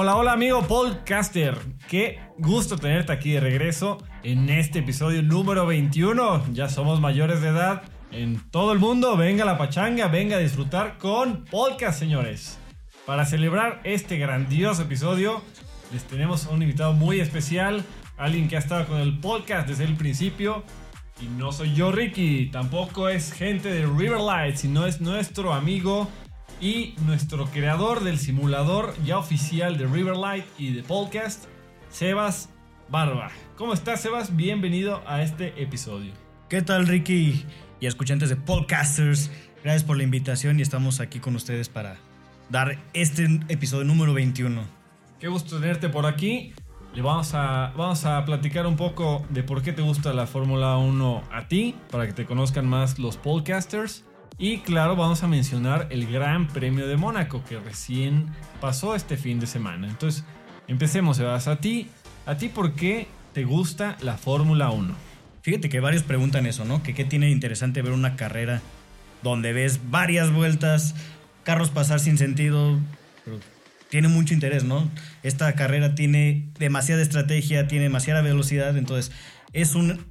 Hola, 0.00 0.14
hola 0.14 0.32
amigo 0.34 0.62
podcaster. 0.62 1.58
Qué 1.88 2.20
gusto 2.38 2.76
tenerte 2.76 3.10
aquí 3.10 3.32
de 3.32 3.40
regreso 3.40 3.98
en 4.22 4.48
este 4.48 4.78
episodio 4.78 5.24
número 5.24 5.66
21. 5.66 6.52
Ya 6.52 6.68
somos 6.68 7.00
mayores 7.00 7.40
de 7.40 7.48
edad 7.48 7.82
en 8.12 8.40
todo 8.52 8.72
el 8.72 8.78
mundo. 8.78 9.16
Venga 9.16 9.44
la 9.44 9.58
pachanga, 9.58 10.06
venga 10.06 10.36
a 10.36 10.38
disfrutar 10.38 10.98
con 10.98 11.44
podcast, 11.46 11.98
señores. 11.98 12.60
Para 13.06 13.26
celebrar 13.26 13.80
este 13.82 14.18
grandioso 14.18 14.82
episodio, 14.82 15.42
les 15.92 16.04
tenemos 16.04 16.46
un 16.46 16.62
invitado 16.62 16.92
muy 16.92 17.18
especial, 17.18 17.84
alguien 18.16 18.46
que 18.46 18.54
ha 18.54 18.60
estado 18.60 18.86
con 18.86 18.98
el 18.98 19.18
podcast 19.18 19.66
desde 19.66 19.82
el 19.82 19.96
principio. 19.96 20.62
Y 21.20 21.26
no 21.26 21.50
soy 21.50 21.74
yo, 21.74 21.90
Ricky, 21.90 22.50
tampoco 22.52 23.08
es 23.08 23.32
gente 23.32 23.68
de 23.68 23.84
Riverlight, 23.84 24.54
sino 24.54 24.86
es 24.86 25.00
nuestro 25.00 25.52
amigo 25.52 26.08
y 26.60 26.94
nuestro 27.06 27.46
creador 27.46 28.02
del 28.02 28.18
simulador 28.18 28.94
ya 29.04 29.18
oficial 29.18 29.78
de 29.78 29.86
Riverlight 29.86 30.44
y 30.58 30.72
de 30.72 30.82
podcast, 30.82 31.44
Sebas 31.90 32.50
Barba. 32.88 33.30
¿Cómo 33.56 33.74
estás, 33.74 34.00
Sebas? 34.00 34.34
Bienvenido 34.34 35.02
a 35.06 35.22
este 35.22 35.62
episodio. 35.62 36.12
¿Qué 36.48 36.62
tal, 36.62 36.86
Ricky? 36.86 37.44
Y 37.80 37.86
escuchantes 37.86 38.28
de 38.28 38.36
podcasters, 38.36 39.30
gracias 39.62 39.84
por 39.84 39.96
la 39.96 40.02
invitación 40.02 40.58
y 40.58 40.62
estamos 40.62 41.00
aquí 41.00 41.20
con 41.20 41.36
ustedes 41.36 41.68
para 41.68 41.96
dar 42.50 42.78
este 42.92 43.40
episodio 43.48 43.84
número 43.84 44.12
21. 44.14 44.62
Qué 45.20 45.28
gusto 45.28 45.60
tenerte 45.60 45.88
por 45.88 46.06
aquí. 46.06 46.54
Le 46.94 47.02
vamos 47.02 47.34
a, 47.34 47.72
vamos 47.76 48.04
a 48.04 48.24
platicar 48.24 48.66
un 48.66 48.76
poco 48.76 49.24
de 49.28 49.44
por 49.44 49.62
qué 49.62 49.72
te 49.72 49.82
gusta 49.82 50.12
la 50.12 50.26
Fórmula 50.26 50.76
1 50.78 51.22
a 51.30 51.46
ti, 51.46 51.76
para 51.90 52.06
que 52.06 52.12
te 52.12 52.24
conozcan 52.24 52.66
más 52.66 52.98
los 52.98 53.16
podcasters. 53.16 54.04
Y 54.40 54.58
claro, 54.58 54.94
vamos 54.94 55.24
a 55.24 55.26
mencionar 55.26 55.88
el 55.90 56.06
Gran 56.06 56.46
Premio 56.46 56.86
de 56.86 56.96
Mónaco 56.96 57.42
que 57.44 57.58
recién 57.58 58.28
pasó 58.60 58.94
este 58.94 59.16
fin 59.16 59.40
de 59.40 59.48
semana. 59.48 59.88
Entonces, 59.88 60.24
empecemos, 60.68 61.16
Sebas. 61.16 61.48
A 61.48 61.56
ti, 61.56 61.88
¿a 62.24 62.36
ti 62.36 62.48
por 62.48 62.74
qué 62.74 63.08
te 63.32 63.42
gusta 63.42 63.96
la 64.00 64.16
Fórmula 64.16 64.70
1? 64.70 64.94
Fíjate 65.42 65.68
que 65.68 65.80
varios 65.80 66.04
preguntan 66.04 66.46
eso, 66.46 66.64
¿no? 66.64 66.84
Que 66.84 66.94
qué 66.94 67.04
tiene 67.04 67.30
interesante 67.30 67.82
ver 67.82 67.92
una 67.92 68.14
carrera 68.14 68.62
donde 69.24 69.52
ves 69.52 69.80
varias 69.90 70.32
vueltas, 70.32 70.94
carros 71.42 71.70
pasar 71.70 71.98
sin 71.98 72.16
sentido, 72.16 72.78
pero 73.24 73.40
tiene 73.88 74.06
mucho 74.06 74.34
interés, 74.34 74.62
¿no? 74.62 74.88
Esta 75.24 75.52
carrera 75.54 75.96
tiene 75.96 76.48
demasiada 76.60 77.02
estrategia, 77.02 77.66
tiene 77.66 77.84
demasiada 77.84 78.22
velocidad, 78.22 78.76
entonces 78.76 79.10
es 79.52 79.74
un 79.74 80.06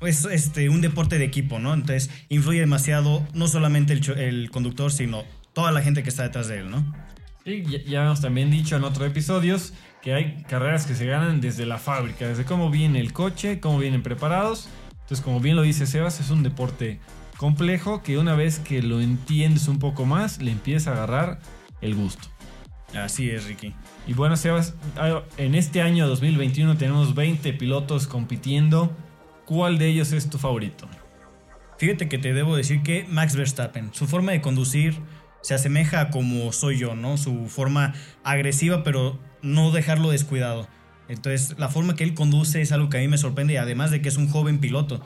es 0.00 0.24
este, 0.24 0.68
un 0.68 0.80
deporte 0.80 1.18
de 1.18 1.24
equipo, 1.24 1.58
¿no? 1.58 1.74
Entonces 1.74 2.10
influye 2.28 2.60
demasiado 2.60 3.26
no 3.34 3.48
solamente 3.48 3.92
el, 3.92 4.18
el 4.18 4.50
conductor, 4.50 4.92
sino 4.92 5.24
toda 5.52 5.72
la 5.72 5.82
gente 5.82 6.02
que 6.02 6.08
está 6.08 6.22
detrás 6.22 6.48
de 6.48 6.58
él, 6.58 6.70
¿no? 6.70 6.84
Sí, 7.44 7.64
ya, 7.68 7.78
ya 7.84 8.04
hemos 8.04 8.20
también 8.20 8.50
dicho 8.50 8.76
en 8.76 8.84
otros 8.84 9.06
episodios 9.08 9.72
que 10.02 10.14
hay 10.14 10.42
carreras 10.44 10.86
que 10.86 10.94
se 10.94 11.06
ganan 11.06 11.40
desde 11.40 11.66
la 11.66 11.78
fábrica, 11.78 12.28
desde 12.28 12.44
cómo 12.44 12.70
viene 12.70 13.00
el 13.00 13.12
coche, 13.12 13.58
cómo 13.58 13.78
vienen 13.78 14.02
preparados. 14.02 14.68
Entonces, 14.92 15.24
como 15.24 15.40
bien 15.40 15.56
lo 15.56 15.62
dice 15.62 15.86
Sebas, 15.86 16.20
es 16.20 16.30
un 16.30 16.42
deporte 16.42 17.00
complejo 17.36 18.02
que 18.02 18.18
una 18.18 18.34
vez 18.34 18.58
que 18.58 18.82
lo 18.82 19.00
entiendes 19.00 19.68
un 19.68 19.78
poco 19.78 20.04
más, 20.04 20.42
le 20.42 20.50
empieza 20.50 20.90
a 20.90 20.94
agarrar 20.94 21.40
el 21.80 21.94
gusto. 21.94 22.28
Así 22.94 23.30
es, 23.30 23.46
Ricky. 23.46 23.74
Y 24.06 24.14
bueno, 24.14 24.36
Sebas, 24.36 24.74
en 25.36 25.54
este 25.54 25.82
año 25.82 26.08
2021 26.08 26.76
tenemos 26.76 27.14
20 27.14 27.52
pilotos 27.54 28.06
compitiendo. 28.06 28.96
¿Cuál 29.46 29.78
de 29.78 29.86
ellos 29.86 30.12
es 30.12 30.28
tu 30.28 30.38
favorito? 30.38 30.88
Fíjate 31.78 32.08
que 32.08 32.18
te 32.18 32.34
debo 32.34 32.56
decir 32.56 32.82
que 32.82 33.06
Max 33.08 33.36
Verstappen, 33.36 33.94
su 33.94 34.08
forma 34.08 34.32
de 34.32 34.40
conducir 34.40 35.00
se 35.40 35.54
asemeja 35.54 36.00
a 36.00 36.10
como 36.10 36.50
soy 36.52 36.78
yo, 36.78 36.96
¿no? 36.96 37.16
Su 37.16 37.46
forma 37.46 37.94
agresiva, 38.24 38.82
pero 38.82 39.20
no 39.42 39.70
dejarlo 39.70 40.10
descuidado. 40.10 40.66
Entonces, 41.08 41.56
la 41.58 41.68
forma 41.68 41.94
que 41.94 42.02
él 42.02 42.14
conduce 42.14 42.60
es 42.60 42.72
algo 42.72 42.88
que 42.88 42.98
a 42.98 43.00
mí 43.00 43.06
me 43.06 43.18
sorprende, 43.18 43.56
además 43.60 43.92
de 43.92 44.02
que 44.02 44.08
es 44.08 44.16
un 44.16 44.28
joven 44.28 44.58
piloto. 44.58 45.00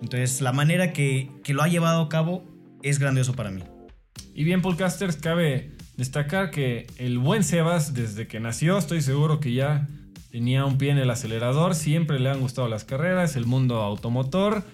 Entonces, 0.00 0.40
la 0.40 0.52
manera 0.52 0.94
que, 0.94 1.30
que 1.44 1.52
lo 1.52 1.62
ha 1.62 1.68
llevado 1.68 2.00
a 2.00 2.08
cabo 2.08 2.42
es 2.82 2.98
grandioso 2.98 3.34
para 3.34 3.50
mí. 3.50 3.64
Y 4.34 4.44
bien, 4.44 4.62
podcasters, 4.62 5.16
cabe 5.16 5.72
destacar 5.98 6.50
que 6.50 6.86
el 6.96 7.18
buen 7.18 7.44
Sebas, 7.44 7.92
desde 7.92 8.26
que 8.26 8.40
nació, 8.40 8.78
estoy 8.78 9.02
seguro 9.02 9.40
que 9.40 9.52
ya 9.52 9.86
tenía 10.34 10.64
un 10.64 10.78
pie 10.78 10.90
en 10.90 10.98
el 10.98 11.10
acelerador, 11.10 11.76
siempre 11.76 12.18
le 12.18 12.28
han 12.28 12.40
gustado 12.40 12.66
las 12.66 12.84
carreras, 12.84 13.36
el 13.36 13.46
mundo 13.46 13.76
automotor, 13.76 14.64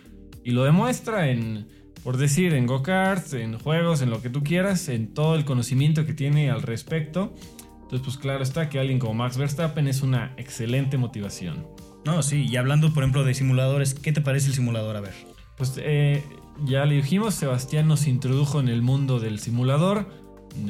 y 0.42 0.52
lo 0.52 0.64
demuestra 0.64 1.28
en, 1.28 1.68
por 2.02 2.16
decir, 2.16 2.54
en 2.54 2.66
go-karts, 2.66 3.34
en 3.34 3.58
juegos, 3.58 4.00
en 4.00 4.08
lo 4.08 4.22
que 4.22 4.30
tú 4.30 4.42
quieras, 4.42 4.88
en 4.88 5.12
todo 5.12 5.34
el 5.34 5.44
conocimiento 5.44 6.06
que 6.06 6.14
tiene 6.14 6.50
al 6.50 6.62
respecto. 6.62 7.34
Entonces, 7.82 8.00
pues 8.02 8.16
claro 8.16 8.42
está 8.42 8.70
que 8.70 8.78
alguien 8.78 8.98
como 8.98 9.12
Max 9.12 9.36
Verstappen 9.36 9.86
es 9.86 10.00
una 10.00 10.32
excelente 10.38 10.96
motivación. 10.96 11.66
No, 12.06 12.22
sí, 12.22 12.46
y 12.48 12.56
hablando, 12.56 12.94
por 12.94 13.02
ejemplo, 13.02 13.22
de 13.24 13.34
simuladores, 13.34 13.92
¿qué 13.92 14.12
te 14.12 14.22
parece 14.22 14.46
el 14.46 14.54
simulador? 14.54 14.96
A 14.96 15.02
ver. 15.02 15.12
Pues 15.58 15.74
eh, 15.76 16.24
ya 16.64 16.86
le 16.86 16.94
dijimos, 16.94 17.34
Sebastián 17.34 17.86
nos 17.86 18.06
introdujo 18.06 18.60
en 18.60 18.68
el 18.70 18.80
mundo 18.80 19.20
del 19.20 19.38
simulador, 19.38 20.08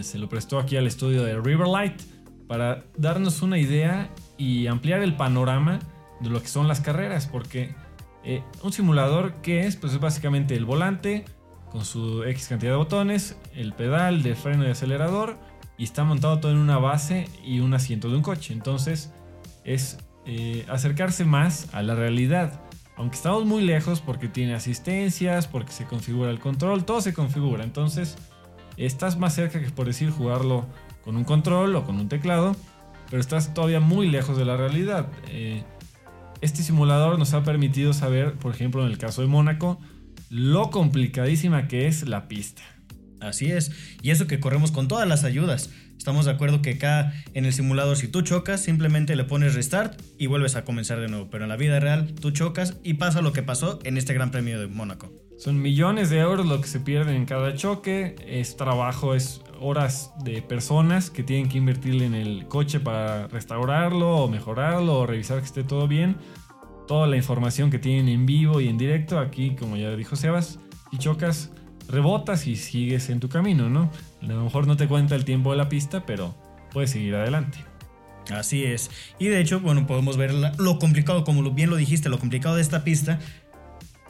se 0.03 0.19
lo 0.19 0.29
prestó 0.29 0.59
aquí 0.59 0.77
al 0.77 0.89
estudio 0.89 1.23
de 1.23 1.41
Riverlight 1.41 2.03
para 2.49 2.87
darnos 2.99 3.41
una 3.43 3.57
idea 3.57 4.11
y 4.41 4.69
ampliar 4.69 5.03
el 5.03 5.15
panorama 5.17 5.81
de 6.21 6.31
lo 6.31 6.41
que 6.41 6.49
son 6.49 6.67
las 6.67 6.81
carreras, 6.81 7.27
porque 7.27 7.75
eh, 8.25 8.43
un 8.63 8.73
simulador 8.73 9.35
que 9.43 9.67
es, 9.67 9.77
pues 9.77 9.93
es 9.93 10.01
básicamente 10.01 10.57
el 10.57 10.65
volante 10.65 11.27
con 11.71 11.85
su 11.85 12.25
X 12.25 12.49
cantidad 12.49 12.73
de 12.73 12.79
botones, 12.79 13.37
el 13.55 13.75
pedal 13.75 14.23
de 14.23 14.35
freno 14.35 14.67
y 14.67 14.71
acelerador 14.71 15.37
y 15.77 15.85
está 15.85 16.05
montado 16.05 16.41
todo 16.41 16.53
en 16.53 16.59
una 16.59 16.79
base 16.79 17.29
y 17.45 17.61
un 17.61 17.75
asiento 17.75 18.09
de 18.09 18.17
un 18.17 18.23
coche. 18.23 18.55
Entonces 18.55 19.13
es 19.65 19.99
eh, 20.25 20.65
acercarse 20.71 21.27
más 21.27 21.69
a 21.75 21.83
la 21.83 21.95
realidad. 21.95 22.63
Aunque 22.97 23.17
estamos 23.17 23.45
muy 23.45 23.63
lejos 23.63 24.01
porque 24.01 24.27
tiene 24.27 24.55
asistencias, 24.55 25.49
porque 25.49 25.73
se 25.73 25.85
configura 25.85 26.31
el 26.31 26.41
control, 26.41 26.87
todo 26.87 27.03
se 27.03 27.13
configura. 27.13 27.63
Entonces 27.63 28.17
estás 28.79 29.19
más 29.19 29.35
cerca 29.35 29.61
que 29.61 29.69
por 29.69 29.87
decir 29.87 30.11
jugarlo 30.11 30.65
con 31.05 31.19
un 31.19 31.25
control 31.25 31.77
o 31.77 31.85
con 31.85 31.97
un 31.97 32.09
teclado, 32.09 32.57
pero 33.11 33.21
estás 33.21 33.53
todavía 33.53 33.81
muy 33.81 34.09
lejos 34.09 34.39
de 34.39 34.45
la 34.45 34.57
realidad. 34.57 35.09
Eh, 35.29 35.65
este 36.41 36.63
simulador 36.63 37.19
nos 37.19 37.35
ha 37.35 37.43
permitido 37.43 37.93
saber, 37.93 38.35
por 38.35 38.55
ejemplo, 38.55 38.85
en 38.85 38.91
el 38.91 38.99
caso 38.99 39.21
de 39.21 39.29
Mónaco, 39.29 39.79
lo 40.31 40.71
complicadísima 40.71 41.69
que 41.69 41.87
es 41.87 42.09
la 42.09 42.29
pista. 42.29 42.63
Así 43.21 43.51
es, 43.51 43.73
y 44.01 44.11
eso 44.11 44.27
que 44.27 44.41
corremos 44.41 44.73
con 44.73 44.89
todas 44.89 45.07
las 45.07 45.25
ayudas. 45.25 45.71
Estamos 45.99 46.25
de 46.25 46.31
acuerdo 46.31 46.63
que 46.63 46.71
acá 46.71 47.13
en 47.35 47.45
el 47.45 47.53
simulador 47.53 47.99
si 47.99 48.09
tú 48.09 48.23
chocas 48.23 48.63
simplemente 48.63 49.15
le 49.17 49.25
pones 49.25 49.55
restart 49.55 50.01
y 50.17 50.27
vuelves 50.27 50.57
a 50.57 50.65
comenzar 50.65 50.99
de 51.01 51.09
nuevo, 51.09 51.29
pero 51.29 51.45
en 51.45 51.51
la 51.51 51.57
vida 51.57 51.79
real 51.79 52.15
tú 52.15 52.31
chocas 52.31 52.79
y 52.83 52.95
pasa 52.95 53.21
lo 53.21 53.35
que 53.35 53.43
pasó 53.43 53.79
en 53.85 53.99
este 53.99 54.15
Gran 54.15 54.31
Premio 54.31 54.59
de 54.59 54.69
Mónaco. 54.69 55.30
Son 55.41 55.59
millones 55.63 56.11
de 56.11 56.19
euros 56.19 56.45
lo 56.45 56.61
que 56.61 56.69
se 56.69 56.81
pierden 56.81 57.17
en 57.17 57.25
cada 57.25 57.55
choque, 57.55 58.15
es 58.27 58.59
trabajo, 58.59 59.15
es 59.15 59.41
horas 59.59 60.13
de 60.23 60.43
personas 60.43 61.09
que 61.09 61.23
tienen 61.23 61.49
que 61.49 61.57
invertirle 61.57 62.05
en 62.05 62.13
el 62.13 62.47
coche 62.47 62.79
para 62.79 63.27
restaurarlo 63.27 64.19
o 64.19 64.29
mejorarlo 64.29 64.99
o 64.99 65.07
revisar 65.07 65.39
que 65.39 65.47
esté 65.47 65.65
todo 65.65 65.89
bien. 65.89 66.19
Toda 66.87 67.07
la 67.07 67.17
información 67.17 67.71
que 67.71 67.79
tienen 67.79 68.11
en 68.11 68.27
vivo 68.27 68.61
y 68.61 68.69
en 68.69 68.77
directo, 68.77 69.19
aquí 69.19 69.57
como 69.57 69.79
ya 69.79 69.97
dijo 69.97 70.15
Sebas, 70.15 70.59
y 70.93 70.99
chocas, 70.99 71.51
rebotas 71.89 72.47
y 72.47 72.55
sigues 72.55 73.09
en 73.09 73.19
tu 73.19 73.31
camino, 73.31 73.71
¿no? 73.71 73.91
A 74.21 74.27
lo 74.27 74.45
mejor 74.45 74.67
no 74.67 74.77
te 74.77 74.89
cuenta 74.89 75.15
el 75.15 75.25
tiempo 75.25 75.53
de 75.53 75.57
la 75.57 75.71
pista, 75.71 76.05
pero 76.05 76.35
puedes 76.71 76.91
seguir 76.91 77.15
adelante. 77.15 77.65
Así 78.31 78.65
es. 78.65 78.91
Y 79.19 79.29
de 79.29 79.41
hecho, 79.41 79.61
bueno, 79.61 79.87
podemos 79.87 80.19
ver 80.19 80.35
lo 80.59 80.79
complicado, 80.79 81.25
como 81.25 81.51
bien 81.51 81.71
lo 81.71 81.77
dijiste, 81.77 82.11
lo 82.11 82.19
complicado 82.19 82.57
de 82.57 82.63
esta 82.63 82.85
pista 82.85 83.19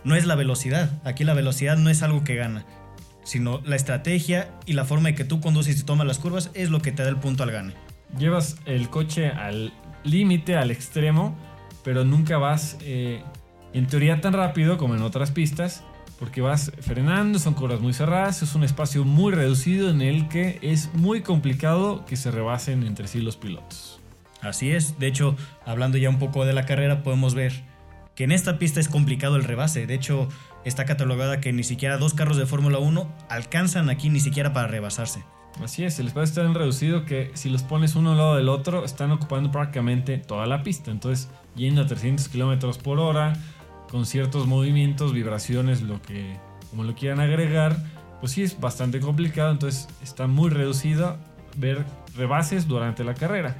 no 0.04 0.16
es 0.16 0.26
la 0.26 0.34
velocidad. 0.34 0.90
Aquí 1.04 1.24
la 1.24 1.34
velocidad 1.34 1.76
no 1.76 1.90
es 1.90 2.02
algo 2.02 2.24
que 2.24 2.36
gana, 2.36 2.64
sino 3.24 3.60
la 3.64 3.76
estrategia 3.76 4.50
y 4.66 4.72
la 4.74 4.84
forma 4.84 5.10
en 5.10 5.14
que 5.14 5.24
tú 5.24 5.40
conduces 5.40 5.78
y 5.78 5.84
tomas 5.84 6.06
las 6.06 6.18
curvas 6.18 6.50
es 6.54 6.70
lo 6.70 6.80
que 6.80 6.92
te 6.92 7.02
da 7.02 7.08
el 7.08 7.16
punto 7.16 7.42
al 7.42 7.50
gane. 7.50 7.74
Llevas 8.18 8.56
el 8.66 8.88
coche 8.88 9.28
al 9.28 9.72
límite, 10.04 10.56
al 10.56 10.70
extremo, 10.70 11.36
pero 11.84 12.04
nunca 12.04 12.38
vas 12.38 12.76
eh, 12.82 13.22
en 13.72 13.86
teoría 13.86 14.20
tan 14.20 14.32
rápido 14.32 14.78
como 14.78 14.94
en 14.94 15.02
otras 15.02 15.30
pistas, 15.30 15.84
porque 16.18 16.40
vas 16.40 16.72
frenando, 16.80 17.38
son 17.38 17.54
curvas 17.54 17.80
muy 17.80 17.94
cerradas, 17.94 18.42
es 18.42 18.54
un 18.54 18.64
espacio 18.64 19.04
muy 19.04 19.32
reducido 19.32 19.90
en 19.90 20.02
el 20.02 20.28
que 20.28 20.58
es 20.60 20.92
muy 20.92 21.22
complicado 21.22 22.04
que 22.04 22.16
se 22.16 22.30
rebasen 22.30 22.82
entre 22.82 23.06
sí 23.08 23.20
los 23.20 23.36
pilotos. 23.36 24.00
Así 24.42 24.70
es, 24.70 24.98
de 24.98 25.06
hecho, 25.06 25.36
hablando 25.64 25.98
ya 25.98 26.08
un 26.08 26.18
poco 26.18 26.44
de 26.44 26.52
la 26.52 26.66
carrera, 26.66 27.02
podemos 27.02 27.34
ver 27.34 27.52
que 28.14 28.24
en 28.24 28.32
esta 28.32 28.58
pista 28.58 28.80
es 28.80 28.88
complicado 28.88 29.36
el 29.36 29.44
rebase, 29.44 29.86
de 29.86 29.94
hecho, 29.94 30.28
está 30.64 30.84
catalogada 30.84 31.40
que 31.40 31.52
ni 31.52 31.64
siquiera 31.64 31.98
dos 31.98 32.14
carros 32.14 32.36
de 32.36 32.46
Fórmula 32.46 32.78
1 32.78 33.10
alcanzan 33.28 33.90
aquí 33.90 34.10
ni 34.10 34.20
siquiera 34.20 34.52
para 34.52 34.68
rebasarse. 34.68 35.24
Así 35.62 35.84
es, 35.84 35.98
el 35.98 36.06
espacio 36.06 36.24
está 36.24 36.42
tan 36.42 36.54
reducido 36.54 37.04
que 37.04 37.30
si 37.34 37.50
los 37.50 37.62
pones 37.62 37.94
uno 37.94 38.12
al 38.12 38.18
lado 38.18 38.36
del 38.36 38.48
otro, 38.48 38.84
están 38.84 39.10
ocupando 39.10 39.50
prácticamente 39.50 40.18
toda 40.18 40.46
la 40.46 40.62
pista. 40.62 40.90
Entonces, 40.90 41.28
yendo 41.54 41.82
a 41.82 41.86
300 41.86 42.28
kilómetros 42.28 42.78
por 42.78 42.98
hora, 42.98 43.34
con 43.90 44.06
ciertos 44.06 44.46
movimientos, 44.46 45.12
vibraciones, 45.12 45.82
lo 45.82 46.00
que 46.00 46.38
como 46.70 46.84
lo 46.84 46.94
quieran 46.94 47.20
agregar, 47.20 47.76
pues 48.20 48.32
sí 48.32 48.42
es 48.42 48.58
bastante 48.58 49.00
complicado, 49.00 49.50
entonces 49.50 49.88
está 50.02 50.26
muy 50.26 50.50
reducido 50.50 51.18
ver 51.56 51.84
rebases 52.16 52.68
durante 52.68 53.02
la 53.02 53.14
carrera. 53.14 53.56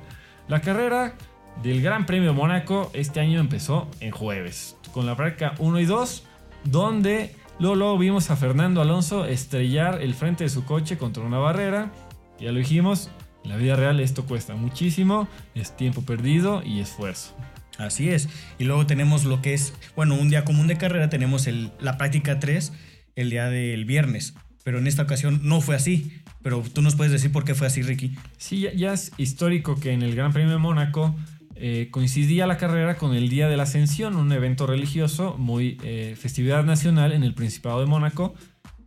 La 0.49 0.61
carrera 0.61 1.15
del 1.63 1.83
Gran 1.83 2.07
Premio 2.07 2.33
Mónaco 2.33 2.91
este 2.95 3.21
año 3.21 3.41
empezó 3.41 3.89
en 4.01 4.11
jueves, 4.11 4.77
con 4.93 5.07
la 5.07 5.17
práctica 5.17 5.55
1 5.59 5.81
y 5.81 5.85
2, 5.85 6.25
donde 6.65 7.35
luego, 7.59 7.99
vimos 7.99 8.31
a 8.31 8.37
Fernando 8.37 8.81
Alonso 8.81 9.27
estrellar 9.27 10.01
el 10.01 10.15
frente 10.15 10.45
de 10.45 10.51
su 10.51 10.65
coche 10.65 10.97
contra 10.97 11.23
una 11.23 11.39
barrera. 11.39 11.93
Ya 12.39 12.53
lo 12.53 12.59
dijimos, 12.59 13.11
en 13.45 13.51
la 13.51 13.57
vida 13.57 13.77
real 13.77 14.01
esto 14.01 14.25
cuesta 14.25 14.55
muchísimo, 14.55 15.29
es 15.55 15.77
tiempo 15.77 16.03
perdido 16.03 16.63
y 16.65 16.81
esfuerzo. 16.81 17.37
Así 17.79 18.11
es. 18.11 18.29
Y 18.59 18.65
luego 18.65 18.87
tenemos 18.87 19.25
lo 19.25 19.43
que 19.43 19.55
es, 19.55 19.75
bueno, 19.97 20.15
un 20.15 20.31
día 20.31 20.45
común 20.45 20.67
de 20.67 20.79
carrera, 20.79 21.09
tenemos 21.09 21.47
el, 21.47 21.71
la 21.81 21.99
práctica 21.99 22.39
3 22.39 22.73
el 23.17 23.31
día 23.31 23.49
del 23.49 23.85
viernes. 23.85 24.35
Pero 24.65 24.79
en 24.79 24.87
esta 24.87 25.03
ocasión 25.03 25.41
no 25.43 25.61
fue 25.61 25.77
así. 25.77 26.23
Pero 26.43 26.63
tú 26.73 26.83
nos 26.83 26.95
puedes 26.95 27.13
decir 27.13 27.33
por 27.33 27.45
qué 27.45 27.55
fue 27.55 27.67
así, 27.67 27.83
Ricky. 27.83 28.17
Sí, 28.37 28.67
ya, 28.75 28.93
es 28.93 29.13
histórico 29.17 29.79
que 29.79 29.93
en 29.93 30.03
el 30.03 30.15
Gran 30.15 30.33
Premio 30.33 30.53
de 30.53 30.59
Mónaco 30.59 31.15
eh, 31.63 31.89
coincidía 31.91 32.47
la 32.47 32.57
carrera 32.57 32.97
con 32.97 33.15
el 33.15 33.29
Día 33.29 33.47
de 33.47 33.59
la 33.59 33.65
Ascensión, 33.65 34.17
un 34.17 34.33
evento 34.33 34.67
religioso, 34.67 35.37
muy 35.37 35.77
eh, 35.85 36.17
festividad 36.19 36.65
nacional 36.65 37.13
en 37.13 37.23
el 37.23 37.35
Principado 37.35 37.81
de 37.81 37.87
Mónaco, 37.87 38.33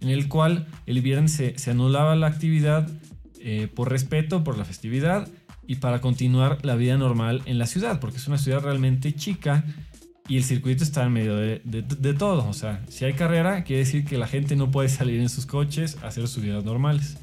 en 0.02 0.10
el 0.10 0.28
cual 0.28 0.66
el 0.88 1.00
viernes 1.02 1.34
se, 1.34 1.70
anulaba 1.70 2.16
la 2.16 2.26
actividad 2.26 2.90
eh, 3.40 3.68
por 3.68 3.92
respeto 3.92 4.44
por 4.44 4.58
la 4.58 4.66
festividad 4.66 5.30
y 5.68 5.76
para 5.76 6.02
continuar 6.02 6.66
la 6.66 6.76
vida 6.76 6.98
normal 6.98 7.44
en 7.46 7.60
la 7.60 7.68
ciudad, 7.68 8.00
porque 8.00 8.18
es 8.18 8.28
una 8.28 8.40
ciudad 8.40 8.62
realmente 8.62 9.14
chica 9.14 9.64
y 10.28 10.38
el 10.38 10.44
circuito 10.44 10.84
está 10.84 11.04
en 11.04 11.14
medio 11.14 11.36
de, 11.36 11.62
de, 11.64 12.14
todo. 12.16 12.50
O 12.50 12.54
sea, 12.54 12.84
si 12.90 13.06
hay 13.06 13.14
carrera, 13.14 13.64
quiere 13.64 13.82
decir 13.82 14.04
que 14.04 14.18
la 14.18 14.26
gente 14.26 14.56
no 14.56 14.72
puede 14.72 14.90
salir 14.90 15.22
en 15.22 15.30
sus 15.30 15.46
coches 15.46 16.00
a 16.02 16.08
hacer 16.08 16.28
sus 16.28 16.42
vidas 16.42 16.66
normales. 16.66 17.18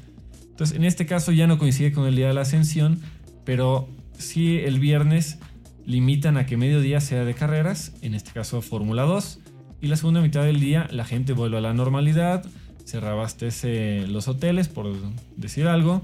Entonces, 0.49 0.77
en 0.77 0.85
este 0.85 1.05
caso 1.05 1.33
ya 1.33 1.45
no 1.45 1.57
coincide 1.57 1.91
con 1.91 2.07
el 2.07 2.15
día 2.15 2.29
de 2.29 2.35
la 2.35 2.41
ascensión, 2.41 3.01
pero 3.43 3.89
sí 4.21 4.59
el 4.59 4.79
viernes 4.79 5.39
limitan 5.85 6.37
a 6.37 6.45
que 6.45 6.57
mediodía 6.57 7.01
sea 7.01 7.25
de 7.25 7.33
carreras, 7.33 7.93
en 8.01 8.13
este 8.13 8.31
caso 8.31 8.61
Fórmula 8.61 9.03
2, 9.03 9.39
y 9.81 9.87
la 9.87 9.97
segunda 9.97 10.21
mitad 10.21 10.43
del 10.43 10.59
día 10.59 10.87
la 10.91 11.05
gente 11.05 11.33
vuelve 11.33 11.57
a 11.57 11.61
la 11.61 11.73
normalidad, 11.73 12.45
se 12.85 12.99
reabastece 12.99 14.05
los 14.07 14.27
hoteles, 14.27 14.67
por 14.67 14.93
decir 15.35 15.67
algo, 15.67 16.03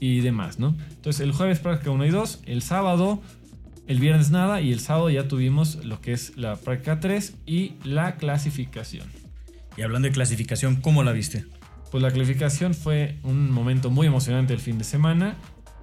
y 0.00 0.20
demás, 0.20 0.58
¿no? 0.58 0.76
Entonces 0.90 1.20
el 1.20 1.32
jueves 1.32 1.58
práctica 1.58 1.90
1 1.90 2.06
y 2.06 2.10
2, 2.10 2.42
el 2.46 2.62
sábado, 2.62 3.22
el 3.86 3.98
viernes 4.00 4.30
nada 4.30 4.60
y 4.60 4.72
el 4.72 4.80
sábado 4.80 5.10
ya 5.10 5.28
tuvimos 5.28 5.84
lo 5.84 6.00
que 6.00 6.12
es 6.12 6.36
la 6.36 6.56
práctica 6.56 7.00
3 7.00 7.36
y 7.46 7.74
la 7.84 8.16
clasificación. 8.16 9.06
Y 9.76 9.82
hablando 9.82 10.08
de 10.08 10.12
clasificación, 10.12 10.76
¿cómo 10.76 11.02
la 11.02 11.12
viste? 11.12 11.44
Pues 11.90 12.02
la 12.02 12.10
clasificación 12.10 12.74
fue 12.74 13.18
un 13.22 13.50
momento 13.50 13.90
muy 13.90 14.06
emocionante 14.06 14.52
el 14.52 14.60
fin 14.60 14.78
de 14.78 14.84
semana. 14.84 15.36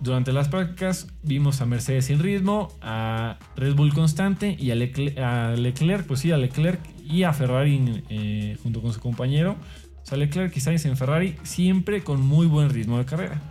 Durante 0.03 0.33
las 0.33 0.49
prácticas 0.49 1.07
vimos 1.21 1.61
a 1.61 1.65
Mercedes 1.65 2.07
sin 2.07 2.19
ritmo, 2.19 2.67
a 2.81 3.39
Red 3.55 3.73
Bull 3.75 3.93
constante 3.93 4.53
y 4.59 4.71
a 4.71 4.75
Leclerc, 4.75 6.05
pues 6.05 6.19
sí, 6.19 6.33
a 6.33 6.37
Leclerc 6.37 6.81
y 7.05 7.23
a 7.23 7.31
Ferrari 7.31 8.03
eh, 8.09 8.57
junto 8.61 8.81
con 8.81 8.91
su 8.91 8.99
compañero. 8.99 9.55
O 10.01 10.05
sea, 10.05 10.17
Leclerc 10.17 10.57
y 10.57 10.59
Sainz 10.59 10.83
en 10.83 10.97
Ferrari 10.97 11.37
siempre 11.43 12.03
con 12.03 12.19
muy 12.19 12.47
buen 12.47 12.69
ritmo 12.69 12.97
de 12.97 13.05
carrera. 13.05 13.41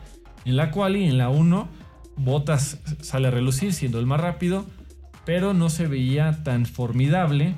En 0.44 0.56
la 0.56 0.70
cual 0.70 0.96
y 0.96 1.04
en 1.04 1.16
la 1.16 1.30
1, 1.30 1.68
Bottas 2.16 2.82
sale 3.00 3.28
a 3.28 3.30
relucir 3.30 3.72
siendo 3.72 3.98
el 3.98 4.04
más 4.04 4.20
rápido, 4.20 4.66
pero 5.24 5.54
no 5.54 5.70
se 5.70 5.86
veía 5.86 6.44
tan 6.44 6.66
formidable 6.66 7.54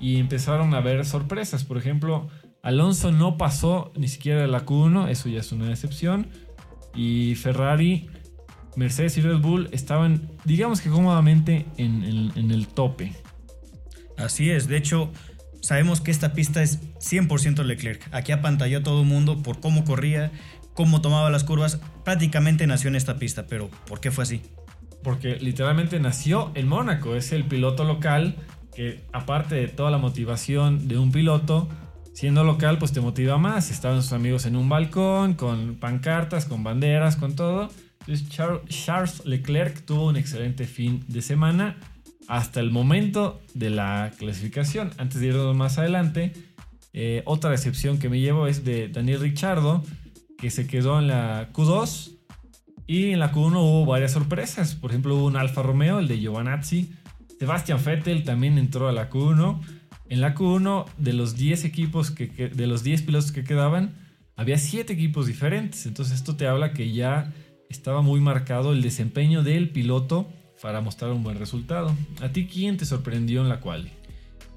y 0.00 0.18
empezaron 0.18 0.74
a 0.74 0.78
haber 0.78 1.06
sorpresas. 1.06 1.64
Por 1.64 1.78
ejemplo, 1.78 2.28
Alonso 2.62 3.10
no 3.10 3.38
pasó 3.38 3.90
ni 3.96 4.08
siquiera 4.08 4.46
la 4.46 4.66
Q1, 4.66 5.08
eso 5.08 5.30
ya 5.30 5.40
es 5.40 5.50
una 5.50 5.66
decepción. 5.66 6.26
Y 6.94 7.36
Ferrari, 7.36 8.10
Mercedes 8.76 9.16
y 9.18 9.20
Red 9.20 9.38
Bull 9.38 9.68
estaban, 9.72 10.30
digamos 10.44 10.80
que 10.80 10.90
cómodamente 10.90 11.66
en, 11.76 12.32
en 12.34 12.50
el 12.50 12.66
tope. 12.68 13.12
Así 14.16 14.50
es, 14.50 14.68
de 14.68 14.76
hecho, 14.76 15.10
sabemos 15.60 16.00
que 16.00 16.10
esta 16.10 16.34
pista 16.34 16.62
es 16.62 16.80
100% 16.98 17.64
Leclerc. 17.64 18.06
Aquí 18.12 18.32
apantalló 18.32 18.78
a 18.78 18.82
todo 18.82 19.00
el 19.00 19.06
mundo 19.06 19.42
por 19.42 19.60
cómo 19.60 19.84
corría, 19.84 20.30
cómo 20.74 21.00
tomaba 21.00 21.30
las 21.30 21.44
curvas, 21.44 21.80
prácticamente 22.04 22.66
nació 22.66 22.88
en 22.88 22.96
esta 22.96 23.18
pista, 23.18 23.46
pero 23.46 23.70
¿por 23.86 24.00
qué 24.00 24.10
fue 24.10 24.24
así? 24.24 24.42
Porque 25.02 25.36
literalmente 25.36 25.98
nació 26.00 26.50
en 26.54 26.68
Mónaco, 26.68 27.14
es 27.14 27.32
el 27.32 27.44
piloto 27.44 27.84
local 27.84 28.36
que 28.74 29.04
aparte 29.12 29.54
de 29.54 29.68
toda 29.68 29.90
la 29.90 29.98
motivación 29.98 30.88
de 30.88 30.98
un 30.98 31.12
piloto, 31.12 31.68
siendo 32.12 32.44
local 32.44 32.78
pues 32.78 32.92
te 32.92 33.00
motiva 33.00 33.38
más, 33.38 33.70
estaban 33.70 34.02
sus 34.02 34.12
amigos 34.12 34.46
en 34.46 34.56
un 34.56 34.68
balcón, 34.68 35.34
con 35.34 35.76
pancartas, 35.76 36.44
con 36.44 36.62
banderas, 36.62 37.16
con 37.16 37.36
todo. 37.36 37.70
Entonces 38.06 38.28
Charles 38.68 39.24
Leclerc 39.24 39.84
tuvo 39.86 40.08
un 40.08 40.16
excelente 40.16 40.66
fin 40.66 41.04
de 41.08 41.22
semana 41.22 41.76
hasta 42.28 42.60
el 42.60 42.70
momento 42.70 43.40
de 43.54 43.70
la 43.70 44.12
clasificación. 44.18 44.92
Antes 44.98 45.20
de 45.20 45.28
irnos 45.28 45.56
más 45.56 45.78
adelante, 45.78 46.32
eh, 46.92 47.22
otra 47.24 47.50
decepción 47.50 47.98
que 47.98 48.08
me 48.08 48.20
llevo 48.20 48.46
es 48.46 48.64
de 48.64 48.88
Daniel 48.88 49.20
Ricciardo, 49.20 49.82
que 50.38 50.50
se 50.50 50.66
quedó 50.66 50.98
en 50.98 51.08
la 51.08 51.50
Q2. 51.52 52.12
Y 52.86 53.12
en 53.12 53.20
la 53.20 53.32
Q1 53.32 53.56
hubo 53.56 53.86
varias 53.86 54.12
sorpresas. 54.12 54.74
Por 54.74 54.90
ejemplo, 54.90 55.16
hubo 55.16 55.26
un 55.26 55.36
Alfa 55.36 55.62
Romeo, 55.62 55.98
el 55.98 56.08
de 56.08 56.20
Giovanazzi. 56.20 56.92
Sebastian 57.38 57.82
Vettel 57.82 58.24
también 58.24 58.58
entró 58.58 58.88
a 58.88 58.92
la 58.92 59.08
Q1. 59.08 59.60
En 60.10 60.20
la 60.20 60.34
Q1, 60.34 60.84
de 60.98 61.14
los 61.14 61.34
10 61.34 61.64
equipos 61.64 62.10
que, 62.10 62.26
de 62.26 62.66
los 62.66 62.84
10 62.84 63.02
pilotos 63.02 63.32
que 63.32 63.42
quedaban, 63.42 63.94
había 64.36 64.58
7 64.58 64.92
equipos 64.92 65.26
diferentes. 65.26 65.86
Entonces, 65.86 66.14
esto 66.14 66.36
te 66.36 66.46
habla 66.46 66.74
que 66.74 66.92
ya 66.92 67.32
estaba 67.68 68.02
muy 68.02 68.20
marcado 68.20 68.72
el 68.72 68.82
desempeño 68.82 69.42
del 69.42 69.70
piloto 69.70 70.28
para 70.62 70.80
mostrar 70.80 71.12
un 71.12 71.22
buen 71.22 71.38
resultado. 71.38 71.94
¿A 72.22 72.30
ti 72.30 72.46
quién 72.46 72.76
te 72.76 72.86
sorprendió 72.86 73.42
en 73.42 73.48
la 73.48 73.60
cual? 73.60 73.90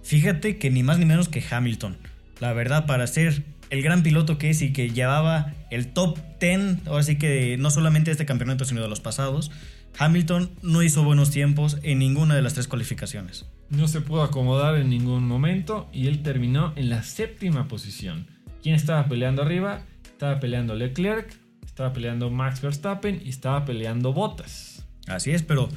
Fíjate 0.04 0.58
que 0.58 0.70
ni 0.70 0.84
más 0.84 1.00
ni 1.00 1.06
menos 1.06 1.28
que 1.28 1.44
Hamilton. 1.50 1.98
La 2.40 2.54
verdad, 2.54 2.86
para 2.86 3.08
ser 3.08 3.44
el 3.70 3.82
gran 3.82 4.04
piloto 4.04 4.38
que 4.38 4.50
es 4.50 4.62
y 4.62 4.72
que 4.72 4.90
llevaba 4.92 5.54
el 5.70 5.88
top 5.88 6.18
10, 6.40 6.88
ahora 6.88 7.04
sí 7.04 7.18
que 7.18 7.58
no 7.58 7.72
solamente 7.72 8.10
de 8.10 8.14
este 8.14 8.26
campeonato, 8.26 8.64
sino 8.64 8.82
de 8.82 8.88
los 8.88 9.02
pasados, 9.02 9.52
Hamilton 10.00 10.52
no 10.62 10.84
hizo 10.84 11.04
buenos 11.04 11.32
tiempos 11.32 11.78
en 11.84 12.00
ninguna 12.00 12.36
de 12.36 12.42
las 12.42 12.54
tres 12.54 12.68
cualificaciones. 12.68 13.46
No 13.70 13.88
se 13.88 14.02
pudo 14.02 14.24
acomodar 14.24 14.76
en 14.76 14.90
ningún 14.90 15.28
momento 15.28 15.90
y 15.92 16.08
él 16.08 16.22
terminó 16.22 16.72
en 16.76 16.90
la 16.90 17.04
séptima 17.04 17.68
posición. 17.68 18.28
¿Quién 18.62 18.76
estaba 18.76 19.08
peleando 19.08 19.42
arriba? 19.42 19.82
Estaba 20.06 20.40
peleando 20.40 20.76
Leclerc, 20.76 21.34
estaba 21.78 21.94
peleando 21.94 22.32
Max 22.32 22.60
Verstappen 22.60 23.22
y 23.24 23.30
estaba 23.30 23.64
peleando 23.64 24.12
Bottas. 24.12 24.84
Así 25.06 25.30
es, 25.30 25.44
pero 25.44 25.70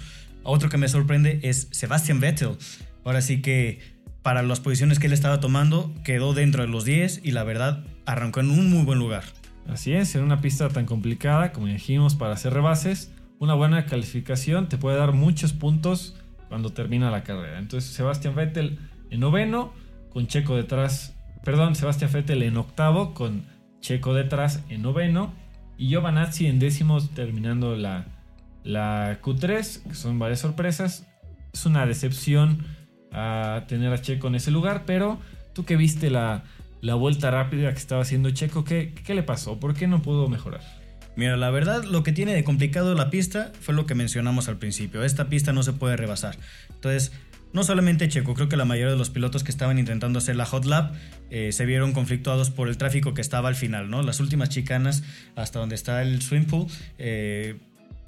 otro 0.44 0.70
que 0.70 0.78
me 0.78 0.88
sorprende 0.88 1.40
es 1.42 1.68
Sebastian 1.72 2.20
Vettel. 2.20 2.56
Ahora 3.04 3.20
sí 3.20 3.42
que 3.42 3.80
para 4.22 4.42
las 4.42 4.60
posiciones 4.60 4.98
que 4.98 5.08
él 5.08 5.12
estaba 5.12 5.40
tomando, 5.40 5.92
quedó 6.02 6.32
dentro 6.32 6.62
de 6.62 6.68
los 6.68 6.86
10 6.86 7.20
y 7.22 7.32
la 7.32 7.44
verdad 7.44 7.84
arrancó 8.06 8.40
en 8.40 8.50
un 8.50 8.70
muy 8.70 8.82
buen 8.82 8.98
lugar. 8.98 9.24
Así 9.68 9.92
es, 9.92 10.14
en 10.14 10.22
una 10.22 10.40
pista 10.40 10.70
tan 10.70 10.86
complicada 10.86 11.52
como 11.52 11.66
dijimos 11.66 12.14
para 12.14 12.32
hacer 12.32 12.54
rebases, 12.54 13.12
una 13.38 13.52
buena 13.52 13.84
calificación 13.84 14.70
te 14.70 14.78
puede 14.78 14.96
dar 14.96 15.12
muchos 15.12 15.52
puntos 15.52 16.16
cuando 16.48 16.70
termina 16.70 17.10
la 17.10 17.24
carrera. 17.24 17.58
Entonces 17.58 17.90
Sebastián 17.90 18.34
Vettel 18.34 18.78
en 19.10 19.20
noveno, 19.20 19.74
con 20.08 20.28
Checo 20.28 20.56
detrás, 20.56 21.14
perdón, 21.44 21.74
Sebastián 21.74 22.10
Vettel 22.10 22.42
en 22.42 22.56
octavo, 22.56 23.12
con 23.12 23.44
Checo 23.82 24.14
detrás 24.14 24.64
en 24.70 24.80
noveno, 24.80 25.34
y 25.80 25.88
Giovanazzi 25.88 26.46
en 26.46 26.58
décimo 26.58 27.00
terminando 27.00 27.74
la, 27.74 28.04
la 28.64 29.18
Q3, 29.22 29.88
que 29.88 29.94
son 29.94 30.18
varias 30.18 30.40
sorpresas. 30.40 31.06
Es 31.54 31.64
una 31.64 31.86
decepción 31.86 32.66
a 33.12 33.64
tener 33.66 33.90
a 33.90 34.02
Checo 34.02 34.28
en 34.28 34.34
ese 34.34 34.50
lugar, 34.50 34.84
pero 34.84 35.18
tú 35.54 35.64
que 35.64 35.76
viste 35.76 36.10
la, 36.10 36.44
vuelta 36.82 37.30
rápida 37.30 37.72
que 37.72 37.78
estaba 37.78 38.02
haciendo 38.02 38.30
Checo, 38.30 38.62
¿qué, 38.62 38.92
¿qué 38.92 39.14
le 39.14 39.22
pasó? 39.22 39.58
¿Por 39.58 39.72
qué 39.72 39.86
no 39.86 40.02
pudo 40.02 40.28
mejorar? 40.28 40.60
Mira, 41.16 41.38
la 41.38 41.48
verdad 41.48 41.82
lo 41.84 42.02
que 42.02 42.12
tiene 42.12 42.34
de 42.34 42.44
complicado 42.44 42.94
la 42.94 43.08
pista 43.08 43.50
fue 43.58 43.74
lo 43.74 43.86
que 43.86 43.94
mencionamos 43.94 44.48
al 44.48 44.58
principio. 44.58 45.02
Esta 45.02 45.30
pista 45.30 45.54
no 45.54 45.62
se 45.62 45.72
puede 45.72 45.96
rebasar. 45.96 46.36
Entonces, 46.74 47.10
no 47.52 47.64
solamente 47.64 48.08
Checo, 48.08 48.34
creo 48.34 48.48
que 48.48 48.56
la 48.56 48.64
mayoría 48.64 48.92
de 48.92 48.98
los 48.98 49.10
pilotos 49.10 49.44
que 49.44 49.50
estaban 49.50 49.78
intentando 49.78 50.18
hacer 50.18 50.36
la 50.36 50.46
hot 50.46 50.64
lap 50.64 50.94
eh, 51.30 51.52
se 51.52 51.66
vieron 51.66 51.92
conflictuados 51.92 52.50
por 52.50 52.68
el 52.68 52.76
tráfico 52.76 53.14
que 53.14 53.20
estaba 53.20 53.48
al 53.48 53.56
final, 53.56 53.90
¿no? 53.90 54.02
Las 54.02 54.20
últimas 54.20 54.48
chicanas 54.48 55.02
hasta 55.36 55.58
donde 55.58 55.74
está 55.74 56.02
el 56.02 56.22
swim 56.22 56.44
pool. 56.44 56.66
Eh, 56.98 57.58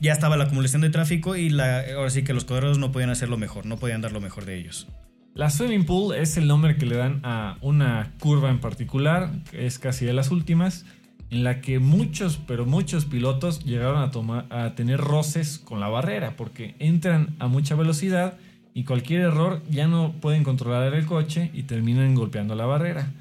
ya 0.00 0.12
estaba 0.12 0.36
la 0.36 0.44
acumulación 0.44 0.82
de 0.82 0.90
tráfico 0.90 1.36
y 1.36 1.48
la, 1.48 1.84
ahora 1.94 2.10
sí 2.10 2.24
que 2.24 2.34
los 2.34 2.44
corredores 2.44 2.78
no 2.78 2.90
podían 2.90 3.10
hacer 3.10 3.28
lo 3.28 3.36
mejor, 3.36 3.66
no 3.66 3.78
podían 3.78 4.00
dar 4.00 4.12
lo 4.12 4.20
mejor 4.20 4.44
de 4.44 4.58
ellos. 4.58 4.88
La 5.34 5.48
swimming 5.48 5.86
pool 5.86 6.14
es 6.14 6.36
el 6.36 6.46
nombre 6.46 6.76
que 6.76 6.86
le 6.86 6.96
dan 6.96 7.20
a 7.22 7.56
una 7.62 8.12
curva 8.20 8.50
en 8.50 8.60
particular, 8.60 9.30
que 9.50 9.66
es 9.66 9.78
casi 9.78 10.04
de 10.04 10.12
las 10.12 10.30
últimas, 10.30 10.84
en 11.30 11.44
la 11.44 11.62
que 11.62 11.78
muchos, 11.78 12.38
pero 12.46 12.66
muchos 12.66 13.06
pilotos 13.06 13.64
llegaron 13.64 14.02
a, 14.02 14.10
tomar, 14.10 14.46
a 14.50 14.74
tener 14.74 15.00
roces 15.00 15.58
con 15.58 15.80
la 15.80 15.88
barrera, 15.88 16.36
porque 16.36 16.74
entran 16.80 17.34
a 17.38 17.46
mucha 17.46 17.74
velocidad 17.76 18.36
y 18.74 18.84
cualquier 18.84 19.22
error 19.22 19.62
ya 19.70 19.86
no 19.86 20.12
pueden 20.20 20.44
controlar 20.44 20.94
el 20.94 21.06
coche 21.06 21.50
y 21.52 21.64
terminan 21.64 22.14
golpeando 22.14 22.54
la 22.54 22.66
barrera. 22.66 23.12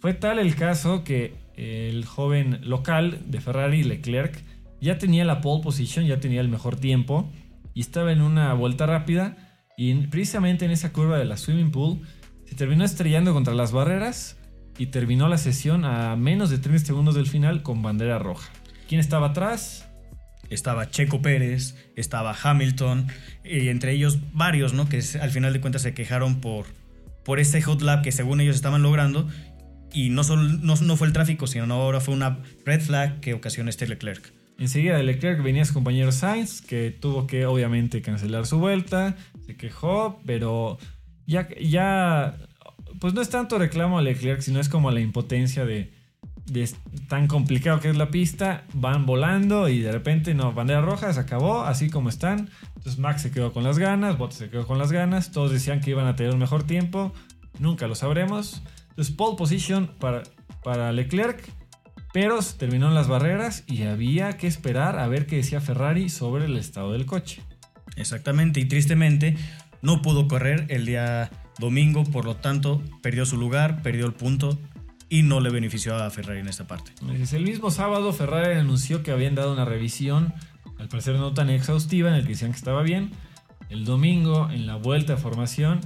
Fue 0.00 0.14
tal 0.14 0.38
el 0.38 0.54
caso 0.54 1.04
que 1.04 1.34
el 1.56 2.04
joven 2.04 2.60
local 2.62 3.20
de 3.26 3.40
Ferrari, 3.40 3.82
Leclerc, 3.82 4.42
ya 4.80 4.98
tenía 4.98 5.24
la 5.24 5.40
pole 5.40 5.62
position, 5.62 6.06
ya 6.06 6.20
tenía 6.20 6.40
el 6.40 6.48
mejor 6.48 6.76
tiempo 6.76 7.30
y 7.74 7.80
estaba 7.80 8.12
en 8.12 8.22
una 8.22 8.52
vuelta 8.54 8.86
rápida 8.86 9.36
y 9.76 9.94
precisamente 10.06 10.64
en 10.64 10.70
esa 10.70 10.92
curva 10.92 11.18
de 11.18 11.24
la 11.24 11.36
swimming 11.36 11.70
pool 11.70 12.00
se 12.44 12.54
terminó 12.54 12.84
estrellando 12.84 13.34
contra 13.34 13.54
las 13.54 13.72
barreras 13.72 14.38
y 14.78 14.86
terminó 14.86 15.28
la 15.28 15.38
sesión 15.38 15.84
a 15.84 16.16
menos 16.16 16.50
de 16.50 16.58
30 16.58 16.84
segundos 16.86 17.14
del 17.14 17.26
final 17.26 17.62
con 17.62 17.82
bandera 17.82 18.18
roja. 18.18 18.50
¿Quién 18.88 19.00
estaba 19.00 19.28
atrás? 19.28 19.85
Estaba 20.50 20.90
Checo 20.90 21.22
Pérez, 21.22 21.74
estaba 21.96 22.36
Hamilton, 22.40 23.08
y 23.44 23.68
entre 23.68 23.92
ellos 23.92 24.18
varios, 24.32 24.74
¿no? 24.74 24.88
Que 24.88 25.02
al 25.20 25.30
final 25.30 25.52
de 25.52 25.60
cuentas 25.60 25.82
se 25.82 25.94
quejaron 25.94 26.40
por, 26.40 26.66
por 27.24 27.40
ese 27.40 27.60
hot 27.62 27.82
lap 27.82 28.02
que 28.02 28.12
según 28.12 28.40
ellos 28.40 28.56
estaban 28.56 28.82
logrando. 28.82 29.28
Y 29.92 30.10
no, 30.10 30.24
solo, 30.24 30.42
no, 30.42 30.96
fue 30.96 31.06
el 31.06 31.12
tráfico, 31.12 31.46
sino 31.46 31.72
ahora 31.72 32.00
fue 32.00 32.14
una 32.14 32.38
red 32.64 32.80
flag 32.80 33.20
que 33.20 33.34
ocasionó 33.34 33.70
este 33.70 33.86
Leclerc. 33.86 34.32
Enseguida 34.58 34.96
de 34.96 35.02
Leclerc 35.02 35.42
venía 35.42 35.64
su 35.64 35.74
compañero 35.74 36.12
Sainz, 36.12 36.60
que 36.60 36.90
tuvo 36.90 37.26
que 37.26 37.46
obviamente 37.46 38.02
cancelar 38.02 38.46
su 38.46 38.58
vuelta, 38.58 39.16
se 39.46 39.56
quejó, 39.56 40.20
pero 40.24 40.78
ya, 41.26 41.48
ya 41.60 42.36
pues 43.00 43.14
no 43.14 43.20
es 43.20 43.28
tanto 43.28 43.58
reclamo 43.58 43.98
a 43.98 44.02
Leclerc, 44.02 44.40
sino 44.40 44.60
es 44.60 44.68
como 44.68 44.90
la 44.90 45.00
impotencia 45.00 45.64
de, 45.64 45.92
tan 47.08 47.26
complicado 47.26 47.80
que 47.80 47.90
es 47.90 47.96
la 47.96 48.10
pista, 48.10 48.64
van 48.72 49.06
volando 49.06 49.68
y 49.68 49.80
de 49.80 49.92
repente 49.92 50.34
no, 50.34 50.52
bandera 50.52 50.80
roja, 50.80 51.12
se 51.12 51.20
acabó, 51.20 51.62
así 51.62 51.90
como 51.90 52.08
están. 52.08 52.50
Entonces 52.76 52.98
Max 52.98 53.22
se 53.22 53.30
quedó 53.30 53.52
con 53.52 53.64
las 53.64 53.78
ganas, 53.78 54.16
Bottas 54.16 54.38
se 54.38 54.50
quedó 54.50 54.66
con 54.66 54.78
las 54.78 54.92
ganas, 54.92 55.32
todos 55.32 55.50
decían 55.50 55.80
que 55.80 55.90
iban 55.90 56.06
a 56.06 56.16
tener 56.16 56.32
un 56.32 56.38
mejor 56.38 56.62
tiempo, 56.62 57.12
nunca 57.58 57.86
lo 57.86 57.94
sabremos. 57.94 58.62
Entonces 58.90 59.14
pole 59.14 59.36
position 59.36 59.90
para, 59.98 60.22
para 60.62 60.92
Leclerc, 60.92 61.42
pero 62.12 62.38
terminó 62.58 62.88
en 62.88 62.94
las 62.94 63.08
barreras 63.08 63.64
y 63.66 63.82
había 63.82 64.36
que 64.36 64.46
esperar 64.46 64.98
a 64.98 65.08
ver 65.08 65.26
qué 65.26 65.36
decía 65.36 65.60
Ferrari 65.60 66.08
sobre 66.08 66.46
el 66.46 66.56
estado 66.56 66.92
del 66.92 67.06
coche. 67.06 67.42
Exactamente, 67.96 68.60
y 68.60 68.66
tristemente 68.66 69.36
no 69.82 70.00
pudo 70.00 70.28
correr 70.28 70.66
el 70.68 70.86
día 70.86 71.30
domingo, 71.58 72.04
por 72.04 72.24
lo 72.24 72.36
tanto 72.36 72.82
perdió 73.02 73.26
su 73.26 73.36
lugar, 73.36 73.82
perdió 73.82 74.06
el 74.06 74.12
punto 74.12 74.58
y 75.08 75.22
no 75.22 75.40
le 75.40 75.50
benefició 75.50 75.96
a 75.96 76.10
Ferrari 76.10 76.40
en 76.40 76.48
esta 76.48 76.66
parte. 76.66 76.92
El 77.32 77.44
mismo 77.44 77.70
sábado 77.70 78.12
Ferrari 78.12 78.58
anunció 78.58 79.02
que 79.02 79.12
habían 79.12 79.34
dado 79.34 79.52
una 79.52 79.64
revisión, 79.64 80.34
al 80.78 80.88
parecer 80.88 81.16
no 81.16 81.32
tan 81.32 81.50
exhaustiva, 81.50 82.08
en 82.08 82.16
el 82.16 82.22
que 82.22 82.30
decían 82.30 82.50
que 82.50 82.58
estaba 82.58 82.82
bien. 82.82 83.12
El 83.68 83.84
domingo, 83.84 84.48
en 84.50 84.66
la 84.66 84.76
vuelta 84.76 85.14
de 85.14 85.20
formación, 85.20 85.80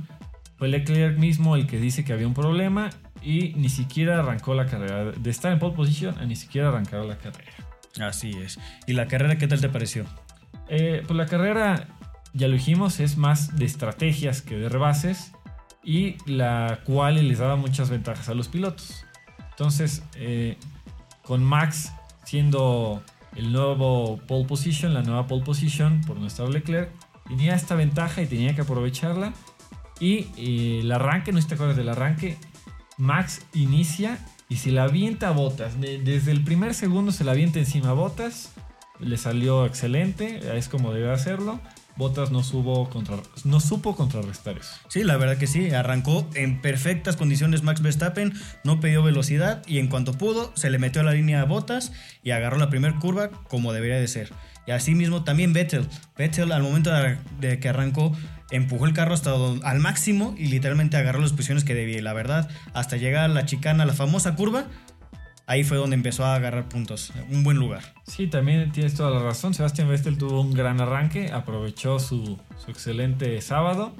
fue 0.58 0.68
Leclerc 0.68 1.18
mismo 1.18 1.56
el 1.56 1.66
que 1.66 1.78
dice 1.78 2.04
que 2.04 2.12
había 2.12 2.26
un 2.26 2.34
problema 2.34 2.90
y 3.22 3.54
ni 3.56 3.68
siquiera 3.68 4.18
arrancó 4.18 4.54
la 4.54 4.66
carrera. 4.66 5.12
De 5.12 5.30
estar 5.30 5.52
en 5.52 5.58
pole 5.58 5.74
position 5.74 6.18
a 6.18 6.24
ni 6.24 6.36
siquiera 6.36 6.68
arrancar 6.68 7.04
la 7.04 7.18
carrera. 7.18 7.52
Así 8.00 8.30
es. 8.30 8.58
¿Y 8.86 8.92
la 8.92 9.06
carrera 9.06 9.36
qué 9.36 9.46
tal 9.46 9.60
te 9.60 9.68
pareció? 9.68 10.04
Eh, 10.68 11.02
pues 11.06 11.16
la 11.16 11.26
carrera, 11.26 11.88
ya 12.32 12.48
lo 12.48 12.54
dijimos, 12.54 13.00
es 13.00 13.16
más 13.16 13.56
de 13.56 13.64
estrategias 13.64 14.42
que 14.42 14.56
de 14.56 14.68
rebases 14.68 15.32
y 15.82 16.16
la 16.26 16.80
cual 16.84 17.26
les 17.26 17.38
daba 17.38 17.56
muchas 17.56 17.90
ventajas 17.90 18.28
a 18.28 18.34
los 18.34 18.48
pilotos. 18.48 19.04
Entonces, 19.60 20.02
eh, 20.14 20.56
con 21.20 21.44
Max 21.44 21.92
siendo 22.24 23.02
el 23.36 23.52
nuevo 23.52 24.18
pole 24.26 24.46
position, 24.46 24.94
la 24.94 25.02
nueva 25.02 25.26
pole 25.26 25.44
position 25.44 26.00
por 26.00 26.16
nuestro 26.16 26.48
Leclerc, 26.48 26.88
tenía 27.28 27.54
esta 27.54 27.74
ventaja 27.74 28.22
y 28.22 28.26
tenía 28.26 28.54
que 28.54 28.62
aprovecharla. 28.62 29.34
Y 30.00 30.28
eh, 30.38 30.80
el 30.80 30.90
arranque, 30.90 31.30
no 31.32 31.46
te 31.46 31.56
acuerdas 31.56 31.76
del 31.76 31.90
arranque, 31.90 32.38
Max 32.96 33.42
inicia 33.52 34.18
y 34.48 34.56
se 34.56 34.70
la 34.70 34.84
avienta 34.84 35.28
a 35.28 35.32
Botas. 35.32 35.78
desde 35.78 36.30
el 36.30 36.42
primer 36.42 36.72
segundo 36.72 37.12
se 37.12 37.24
la 37.24 37.32
avienta 37.32 37.58
encima 37.58 37.90
a 37.90 37.92
Botas. 37.92 38.54
Le 38.98 39.18
salió 39.18 39.66
excelente, 39.66 40.56
es 40.56 40.70
como 40.70 40.94
debe 40.94 41.12
hacerlo. 41.12 41.60
Botas 41.96 42.30
no, 42.30 42.42
contra, 42.90 43.16
no 43.44 43.60
supo 43.60 43.96
contrarrestar 43.96 44.58
eso. 44.58 44.70
Sí, 44.88 45.04
la 45.04 45.16
verdad 45.16 45.38
que 45.38 45.46
sí. 45.46 45.70
Arrancó 45.70 46.28
en 46.34 46.60
perfectas 46.60 47.16
condiciones 47.16 47.62
Max 47.62 47.82
Verstappen, 47.82 48.32
no 48.64 48.80
pidió 48.80 49.02
velocidad 49.02 49.62
y 49.66 49.78
en 49.78 49.88
cuanto 49.88 50.12
pudo 50.12 50.52
se 50.56 50.70
le 50.70 50.78
metió 50.78 51.02
a 51.02 51.04
la 51.04 51.12
línea 51.12 51.42
a 51.42 51.44
Botas 51.44 51.92
y 52.22 52.30
agarró 52.30 52.58
la 52.58 52.70
primera 52.70 52.98
curva 52.98 53.30
como 53.48 53.72
debería 53.72 53.96
de 53.96 54.08
ser. 54.08 54.32
Y 54.66 54.72
así 54.72 54.94
mismo 54.94 55.24
también 55.24 55.52
Vettel. 55.52 55.88
Vettel 56.16 56.52
al 56.52 56.62
momento 56.62 56.90
de 57.40 57.58
que 57.58 57.68
arrancó 57.68 58.12
empujó 58.50 58.86
el 58.86 58.92
carro 58.92 59.14
hasta 59.14 59.32
al 59.62 59.78
máximo 59.78 60.34
y 60.36 60.46
literalmente 60.46 60.96
agarró 60.96 61.20
las 61.20 61.32
posiciones 61.32 61.64
que 61.64 61.74
debía. 61.74 62.02
la 62.02 62.12
verdad, 62.12 62.48
hasta 62.74 62.96
llegar 62.96 63.24
a 63.24 63.28
la 63.28 63.46
chicana, 63.46 63.84
la 63.84 63.92
famosa 63.92 64.34
curva, 64.34 64.66
ahí 65.50 65.64
fue 65.64 65.78
donde 65.78 65.96
empezó 65.96 66.24
a 66.24 66.36
agarrar 66.36 66.68
puntos. 66.68 67.12
Un 67.28 67.42
buen 67.42 67.56
lugar. 67.56 67.82
Sí, 68.06 68.28
también 68.28 68.70
tienes 68.70 68.94
toda 68.94 69.10
la 69.10 69.20
razón. 69.20 69.52
Sebastián 69.52 69.88
Vettel 69.88 70.16
tuvo 70.16 70.40
un 70.40 70.54
gran 70.54 70.80
arranque, 70.80 71.32
aprovechó 71.32 71.98
su, 71.98 72.38
excelente 72.68 73.40
sábado. 73.40 73.92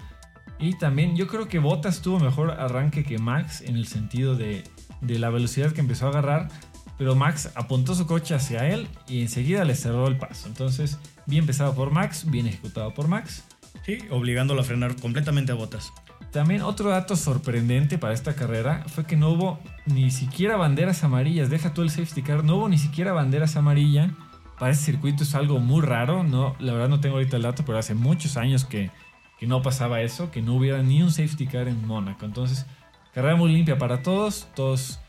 Y 0.61 0.79
también 0.79 1.17
yo 1.17 1.27
creo 1.27 1.49
que 1.49 1.59
Bottas 1.59 2.03
tuvo 2.03 2.21
mejor 2.21 2.53
arranque 2.53 3.03
que 3.03 3.19
Max 3.19 3.63
en 3.63 3.75
el 3.75 3.89
sentido 3.89 4.37
de, 4.37 4.63
de 5.01 5.19
la 5.19 5.31
velocidad 5.31 5.73
que 5.73 5.81
empezó 5.81 6.07
a 6.07 6.11
agarrar. 6.11 6.49
Pero 6.97 7.17
Max 7.17 7.51
apuntó 7.57 7.97
su 7.97 8.07
coche 8.07 8.37
hacia 8.37 8.69
él 8.69 8.87
y 9.09 9.23
enseguida 9.23 9.65
le 9.65 9.75
cerró 9.75 10.07
el 10.07 10.19
paso. 10.19 10.47
Entonces, 10.47 11.01
bien 11.27 11.41
empezado 11.41 11.75
por 11.75 11.91
Max, 11.91 12.31
bien 12.31 12.47
ejecutado 12.47 12.95
por 12.95 13.09
Max. 13.09 13.43
Sí, 13.85 13.99
obligándolo 14.11 14.61
a 14.61 14.65
frenar 14.65 14.95
completamente 14.95 15.51
a 15.51 15.57
botas. 15.57 15.93
También 16.33 16.63
otro 16.63 16.91
dato 16.91 17.17
sorprendente 17.17 17.99
para 17.99 18.15
esta 18.15 18.35
carrera 18.35 18.85
fue 18.87 19.05
que 19.05 19.17
no 19.17 19.31
hubo 19.31 19.59
ni 19.87 20.11
siquiera 20.11 20.57
banderas 20.57 21.03
amarillas. 21.03 21.51
Deja 21.51 21.75
tú 21.75 21.83
el 21.83 21.91
safety 21.91 22.23
car, 22.23 22.45
no 22.45 22.57
hubo 22.57 22.69
ni 22.69 22.79
siquiera 22.79 23.13
banderas 23.13 23.57
amarillas. 23.57 24.13
Para 24.59 24.73
ese 24.73 24.85
circuito 24.85 25.25
es 25.25 25.35
algo 25.35 25.59
muy 25.59 25.83
raro. 25.83 26.23
No, 26.23 26.55
la 26.61 26.73
verdad 26.73 26.89
no 26.89 27.01
tengo 27.01 27.17
ahorita 27.17 27.37
el 27.37 27.43
dato, 27.43 27.65
pero 27.65 27.79
hace 27.79 27.95
muchos 27.95 28.37
años 28.37 28.65
que, 28.65 28.91
que 29.39 29.47
no 29.47 29.61
pasaba 29.63 30.03
eso, 30.03 30.31
que 30.31 30.41
no 30.41 30.55
hubiera 30.55 30.83
ni 30.83 31.03
un 31.03 31.11
safety 31.11 31.47
car 31.47 31.67
en 31.67 31.85
Mónaco. 31.85 32.25
Entonces, 32.25 32.67
carrera 33.13 33.35
muy 33.35 33.53
limpia 33.53 33.79
para 33.79 34.03
todos. 34.03 34.49
Todos 34.55 35.01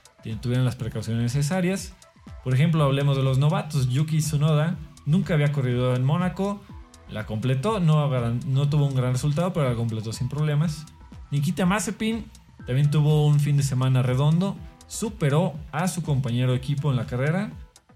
tuvieron 0.42 0.66
las 0.66 0.76
precauciones 0.76 1.22
necesarias. 1.22 1.94
Por 2.44 2.56
ejemplo, 2.56 2.84
hablemos 2.84 3.16
de 3.16 3.24
los 3.24 3.38
novatos. 3.38 3.90
Yuki 3.90 4.20
Tsunoda 4.20 4.78
nunca 5.06 5.36
había 5.36 5.52
corrido 5.52 5.96
en 5.96 6.04
Mónaco 6.04 6.62
la 7.12 7.26
completó, 7.26 7.80
no, 7.80 8.10
no 8.48 8.70
tuvo 8.70 8.86
un 8.86 8.96
gran 8.96 9.12
resultado, 9.12 9.52
pero 9.54 9.70
la 9.70 9.76
completó 9.76 10.14
sin 10.14 10.30
problemas. 10.30 10.86
Nikita 11.32 11.66
Mazepin 11.66 12.26
también 12.66 12.92
tuvo 12.92 13.26
un 13.26 13.40
fin 13.40 13.58
de 13.58 13.64
semana 13.64 14.02
redondo, 14.02 14.58
superó 14.88 15.56
a 15.72 15.88
su 15.88 16.04
compañero 16.04 16.52
de 16.52 16.58
equipo 16.58 16.92
en 16.92 16.98
la 16.98 17.08
carrera, 17.08 17.52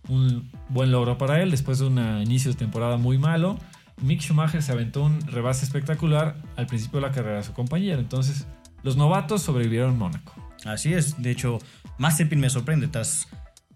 un 0.07 0.49
buen 0.69 0.91
logro 0.91 1.17
para 1.17 1.41
él 1.41 1.51
después 1.51 1.79
de 1.79 1.87
un 1.87 1.99
inicio 2.21 2.51
de 2.51 2.57
temporada 2.57 2.97
muy 2.97 3.17
malo. 3.17 3.59
Mick 4.01 4.21
Schumacher 4.21 4.63
se 4.63 4.71
aventó 4.71 5.03
un 5.03 5.21
rebase 5.21 5.65
espectacular 5.65 6.37
al 6.55 6.67
principio 6.67 6.99
de 6.99 7.07
la 7.07 7.13
carrera 7.13 7.37
de 7.37 7.43
su 7.43 7.53
compañero, 7.53 7.99
entonces 7.99 8.47
los 8.83 8.97
novatos 8.97 9.41
sobrevivieron 9.41 9.91
en 9.91 9.99
Mónaco. 9.99 10.33
Así 10.63 10.93
es, 10.93 11.21
de 11.21 11.31
hecho, 11.31 11.59
Mazepin 11.97 12.39
me 12.39 12.49
sorprende, 12.49 12.87
tras 12.87 13.27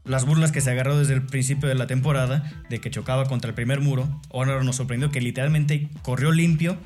las 0.06 0.25
burlas 0.25 0.51
que 0.51 0.62
se 0.62 0.72
agarró 0.72 0.98
desde 0.98 1.13
el 1.13 1.25
principio 1.25 1.70
de 1.70 1.75
la 1.75 1.86
temporada 1.86 2.51
de 2.70 2.80
que 2.80 2.89
chocaba 2.89 3.25
contra 3.25 3.50
el 3.50 3.56
primer 3.56 3.80
muro. 3.82 4.08
Ahora 4.34 4.63
nos 4.63 4.78
sorprendió 4.78 5.12
que 5.12 5.22
literalmente 5.22 5.89
corrió 6.01 6.32
limpio 6.32 6.78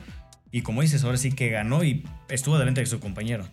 y 0.53 0.61
como 0.61 0.83
dices, 0.83 1.03
ahora 1.03 1.17
sí 1.17 1.31
que 1.31 1.49
ganó 1.49 1.83
y 1.83 2.05
estuvo 2.29 2.59
delante 2.59 2.79
de 2.79 2.85
su 2.85 2.99
compañero. 2.99 3.43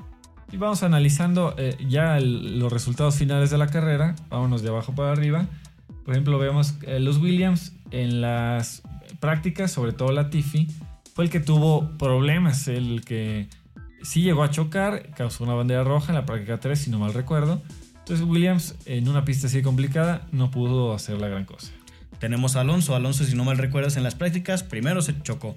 Y 0.53 0.59
vamos 0.59 0.83
analizando 0.83 1.55
eh, 1.57 1.75
ya 1.89 2.21
los 2.21 2.71
resultados 2.71 3.17
finales 3.17 3.49
de 3.49 3.57
la 3.57 3.69
carrera. 3.69 4.15
Vámonos 4.29 4.63
de 4.63 4.69
abajo 4.69 4.95
para 4.95 5.11
arriba. 5.11 5.47
Por 6.05 6.13
ejemplo, 6.13 6.39
vemos 6.39 6.75
eh, 6.83 7.01
los 7.01 7.17
Williams 7.17 7.73
en 7.91 8.21
las 8.21 8.83
prácticas, 9.19 9.73
sobre 9.73 9.93
todo 9.93 10.13
la 10.13 10.29
Tiffy, 10.29 10.69
fue 11.15 11.25
el 11.25 11.31
que 11.31 11.41
tuvo 11.41 11.97
problemas, 11.97 12.69
el 12.69 13.03
que 13.03 13.49
sí 14.03 14.21
llegó 14.21 14.43
a 14.43 14.51
chocar, 14.51 15.11
causó 15.17 15.45
una 15.45 15.55
bandera 15.55 15.85
roja 15.85 16.11
en 16.11 16.17
la 16.17 16.27
práctica 16.27 16.61
3, 16.61 16.79
si 16.79 16.91
no 16.91 16.99
mal 16.99 17.15
recuerdo. 17.15 17.63
Entonces 18.01 18.27
Williams, 18.27 18.75
en 18.85 19.09
una 19.09 19.25
pista 19.25 19.47
así 19.47 19.63
complicada, 19.63 20.27
no 20.33 20.51
pudo 20.51 20.93
hacer 20.93 21.19
la 21.19 21.29
gran 21.29 21.47
cosa. 21.47 21.73
Tenemos 22.19 22.57
a 22.57 22.61
Alonso. 22.61 22.95
Alonso, 22.95 23.25
si 23.25 23.35
no 23.35 23.45
mal 23.45 23.57
recuerdas, 23.57 23.97
en 23.97 24.03
las 24.03 24.15
prácticas 24.15 24.63
primero 24.63 25.01
se 25.01 25.19
chocó 25.23 25.57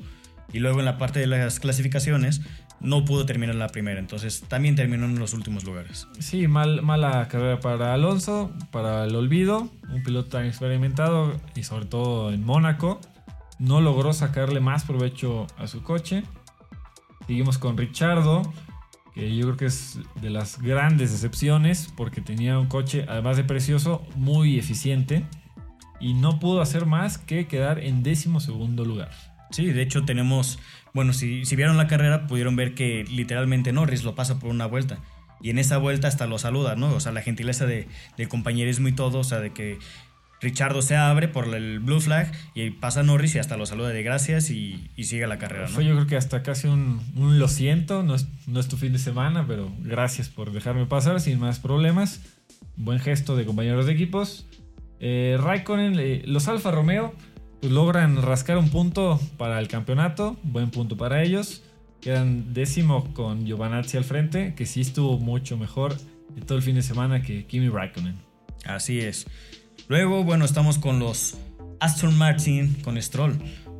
y 0.51 0.59
luego 0.59 0.79
en 0.79 0.85
la 0.85 0.97
parte 0.97 1.19
de 1.19 1.27
las 1.27 1.59
clasificaciones 1.59 2.41
no 2.79 3.05
pudo 3.05 3.25
terminar 3.25 3.55
la 3.55 3.69
primera. 3.69 3.99
Entonces 3.99 4.43
también 4.47 4.75
terminó 4.75 5.05
en 5.05 5.17
los 5.17 5.33
últimos 5.33 5.63
lugares. 5.63 6.07
Sí, 6.19 6.47
mal, 6.47 6.81
mala 6.81 7.27
carrera 7.29 7.59
para 7.59 7.93
Alonso, 7.93 8.51
para 8.71 9.05
el 9.05 9.15
olvido. 9.15 9.69
Un 9.89 10.03
piloto 10.03 10.29
tan 10.29 10.45
experimentado 10.45 11.39
y 11.55 11.63
sobre 11.63 11.85
todo 11.85 12.31
en 12.31 12.43
Mónaco. 12.43 12.99
No 13.59 13.79
logró 13.79 14.13
sacarle 14.13 14.59
más 14.59 14.83
provecho 14.83 15.47
a 15.57 15.67
su 15.67 15.83
coche. 15.83 16.23
Seguimos 17.25 17.57
con 17.57 17.77
Richardo 17.77 18.43
que 19.13 19.35
yo 19.35 19.45
creo 19.45 19.57
que 19.57 19.65
es 19.65 19.99
de 20.21 20.29
las 20.29 20.59
grandes 20.59 21.11
excepciones 21.11 21.91
porque 21.95 22.21
tenía 22.21 22.59
un 22.59 22.67
coche, 22.67 23.05
además 23.07 23.37
de 23.37 23.43
precioso, 23.43 24.03
muy 24.15 24.57
eficiente 24.57 25.23
y 25.99 26.15
no 26.15 26.39
pudo 26.39 26.61
hacer 26.61 26.85
más 26.85 27.17
que 27.17 27.47
quedar 27.47 27.79
en 27.79 28.03
décimo 28.03 28.39
segundo 28.39 28.85
lugar. 28.85 29.11
Sí, 29.53 29.67
de 29.67 29.81
hecho 29.81 30.03
tenemos, 30.03 30.59
bueno, 30.93 31.13
si, 31.13 31.45
si 31.45 31.55
vieron 31.55 31.77
la 31.77 31.87
carrera 31.87 32.27
pudieron 32.27 32.55
ver 32.55 32.75
que 32.75 33.05
literalmente 33.09 33.71
Norris 33.71 34.03
lo 34.03 34.15
pasa 34.15 34.39
por 34.39 34.49
una 34.49 34.65
vuelta 34.65 34.99
y 35.41 35.49
en 35.49 35.59
esa 35.59 35.77
vuelta 35.77 36.07
hasta 36.07 36.27
lo 36.27 36.39
saluda, 36.39 36.75
¿no? 36.75 36.93
O 36.93 36.99
sea, 36.99 37.11
la 37.11 37.21
gentileza 37.21 37.65
de, 37.65 37.87
de 38.17 38.27
compañerismo 38.27 38.87
y 38.87 38.93
todo, 38.93 39.19
o 39.19 39.23
sea, 39.23 39.39
de 39.39 39.51
que 39.51 39.77
Richardo 40.43 40.81
se 40.81 40.97
abre 40.97 41.29
por 41.29 41.55
el 41.55 41.79
blue 41.79 42.01
flag 42.01 42.31
y 42.53 42.69
pasa 42.71 43.01
Norris 43.01 43.35
y 43.35 43.39
hasta 43.39 43.55
lo 43.55 43.65
saluda 43.65 43.89
de 43.89 44.03
gracias 44.03 44.49
y, 44.49 44.89
sigue 44.97 45.25
la 45.25 45.39
carrera. 45.39 45.67
Fue 45.69 45.85
yo 45.85 45.93
creo 45.95 46.05
que 46.05 46.17
hasta 46.17 46.43
casi 46.43 46.67
un, 46.67 46.99
lo 47.15 47.47
siento, 47.47 48.03
no 48.03 48.13
es, 48.13 48.27
no 48.45 48.59
es, 48.59 48.67
tu 48.67 48.75
fin 48.75 48.91
de 48.91 48.99
semana, 48.99 49.45
pero 49.47 49.71
gracias 49.79 50.27
por 50.27 50.51
dejarme 50.51 50.85
pasar 50.85 51.21
sin 51.21 51.39
más 51.39 51.59
problemas. 51.59 52.21
Buen 52.75 52.99
gesto 52.99 53.37
de 53.37 53.45
compañeros 53.45 53.85
de 53.85 53.93
equipos. 53.93 54.45
Eh, 54.99 55.37
Raikkonen, 55.39 55.97
eh, 55.97 56.23
los 56.25 56.47
Alfa 56.49 56.71
Romeo 56.71 57.13
pues, 57.63 57.71
logran 57.71 58.21
rascar 58.21 58.57
un 58.57 58.67
punto 58.67 59.21
para 59.37 59.57
el 59.57 59.69
campeonato, 59.69 60.35
buen 60.43 60.69
punto 60.69 60.97
para 60.97 61.23
ellos. 61.23 61.63
Quedan 62.01 62.53
décimo 62.53 63.13
con 63.13 63.45
Giovanazzi 63.45 63.95
al 63.95 64.03
frente, 64.03 64.53
que 64.53 64.65
sí 64.65 64.81
estuvo 64.81 65.17
mucho 65.17 65.55
mejor 65.55 65.95
todo 66.45 66.57
el 66.57 66.61
fin 66.61 66.75
de 66.75 66.81
semana 66.81 67.21
que 67.21 67.45
Kimi 67.45 67.69
Raikkonen. 67.69 68.17
Así 68.65 68.99
es. 68.99 69.27
Luego, 69.87 70.25
bueno, 70.25 70.43
estamos 70.43 70.77
con 70.77 70.99
los 70.99 71.37
Aston 71.79 72.17
Martin 72.17 72.75
con 72.83 73.01
Stroll. 73.01 73.37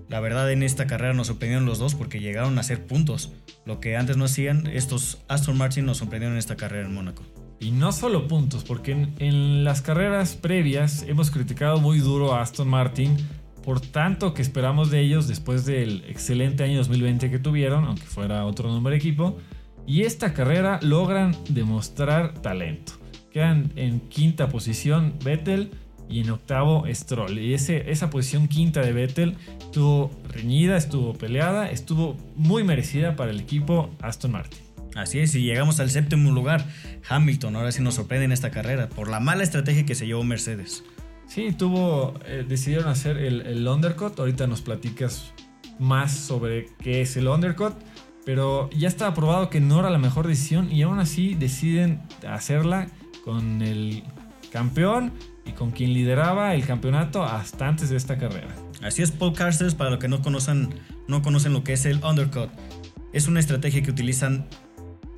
La 0.08 0.22
verdad 0.22 0.50
en 0.50 0.64
esta 0.64 0.88
carrera 0.88 1.14
nos 1.14 1.28
sorprendieron 1.28 1.66
los 1.66 1.78
dos 1.78 1.94
porque 1.94 2.22
llegaron 2.22 2.58
a 2.58 2.62
hacer 2.62 2.88
puntos. 2.88 3.34
Lo 3.66 3.82
que 3.82 3.98
antes 3.98 4.16
no 4.16 4.24
hacían, 4.24 4.66
estos 4.68 5.18
Aston 5.28 5.58
Martin 5.58 5.86
nos 5.86 5.98
sorprendieron 5.98 6.36
en 6.36 6.40
esta 6.40 6.56
carrera 6.56 6.88
en 6.88 6.94
Mónaco. 6.94 7.24
Y 7.60 7.72
no 7.72 7.92
solo 7.92 8.30
puntos, 8.30 8.64
porque 8.64 9.10
en, 9.20 9.64
las 9.66 9.82
carreras 9.82 10.36
previas 10.36 11.04
hemos 11.06 11.32
criticado 11.32 11.82
muy 11.82 12.00
duro 12.00 12.34
a 12.34 12.42
Aston 12.42 12.70
Martin 12.70 13.18
por 13.64 13.80
tanto 13.82 14.34
que 14.34 14.42
esperamos 14.42 14.92
de 14.92 15.00
ellos 15.00 15.28
después 15.28 15.66
del 15.66 16.04
excelente 16.08 16.64
año 16.64 16.78
2020 16.78 17.32
que 17.32 17.40
tuvieron, 17.40 17.86
aunque 17.86 18.04
fuera 18.04 18.46
otro 18.46 18.70
nombre 18.70 18.92
de 18.92 18.98
equipo. 18.98 19.38
Y 19.88 20.04
esta 20.04 20.34
carrera 20.34 20.80
logran 20.82 21.36
demostrar 21.50 22.34
talento. 22.36 22.94
Quedan 23.32 23.72
en 23.76 24.00
quinta 24.02 24.50
posición 24.50 25.16
Vettel 25.24 25.72
y 26.10 26.22
en 26.22 26.30
octavo 26.30 26.86
Stroll. 26.92 27.40
Y 27.40 27.54
esa 27.54 28.10
posición 28.10 28.48
quinta 28.48 28.82
de 28.82 28.94
Vettel 28.94 29.36
estuvo 29.60 30.12
reñida, 30.30 30.78
estuvo 30.78 31.14
peleada, 31.14 31.70
estuvo 31.70 32.16
muy 32.36 32.64
merecida 32.64 33.16
para 33.16 33.32
el 33.32 33.40
equipo 33.40 33.90
Aston 34.02 34.32
Martin. 34.32 34.60
Así 34.96 35.20
es, 35.20 35.34
y 35.34 35.42
llegamos 35.42 35.80
al 35.80 35.90
séptimo 35.90 36.32
lugar. 36.32 36.66
Hamilton 37.10 37.56
ahora 37.56 37.72
sí 37.72 37.82
nos 37.82 37.96
sorprende 37.96 38.26
en 38.26 38.32
esta 38.32 38.52
carrera 38.52 38.90
por 38.90 39.10
la 39.10 39.20
mala 39.20 39.44
estrategia 39.44 39.86
que 39.86 39.96
se 39.96 40.06
llevó 40.06 40.24
Mercedes. 40.24 40.84
Sí, 41.34 41.52
tuvo, 41.52 42.14
eh, 42.28 42.46
decidieron 42.48 42.88
hacer 42.88 43.18
el, 43.18 43.68
undercut. 43.68 44.20
Ahorita 44.20 44.46
nos 44.46 44.62
platicas 44.62 45.34
más 45.80 46.16
sobre 46.16 46.68
qué 46.80 47.02
es 47.02 47.18
el 47.18 47.28
undercut. 47.28 47.74
Pero 48.24 48.70
ya 48.70 48.88
estaba 48.88 49.16
probado 49.16 49.50
que 49.50 49.60
no 49.60 49.80
era 49.80 49.90
la 49.90 49.98
mejor 49.98 50.28
decisión 50.28 50.72
y 50.72 50.84
aún 50.84 51.00
así 51.00 51.34
deciden 51.34 52.04
hacerla 52.30 52.88
con 53.26 53.64
el 53.64 54.04
campeón 54.52 55.12
y 55.44 55.54
con 55.54 55.72
quien 55.72 55.96
lideraba 55.96 56.54
el 56.54 56.68
campeonato 56.68 57.24
hasta 57.24 57.68
antes 57.68 57.90
de 57.90 57.98
esta 57.98 58.20
carrera. 58.20 58.56
Así 58.84 59.02
es, 59.02 59.10
Paul 59.10 59.34
Carstens, 59.34 59.74
para 59.74 59.90
los 59.90 59.98
que 59.98 60.10
no 60.10 60.22
conocen, 60.22 60.70
no 61.08 61.24
conocen 61.24 61.52
lo 61.54 61.64
que 61.64 61.74
es 61.74 61.88
el 61.88 62.04
undercut, 62.04 62.52
es 63.12 63.28
una 63.28 63.40
estrategia 63.40 63.82
que 63.82 63.90
utilizan 63.90 64.46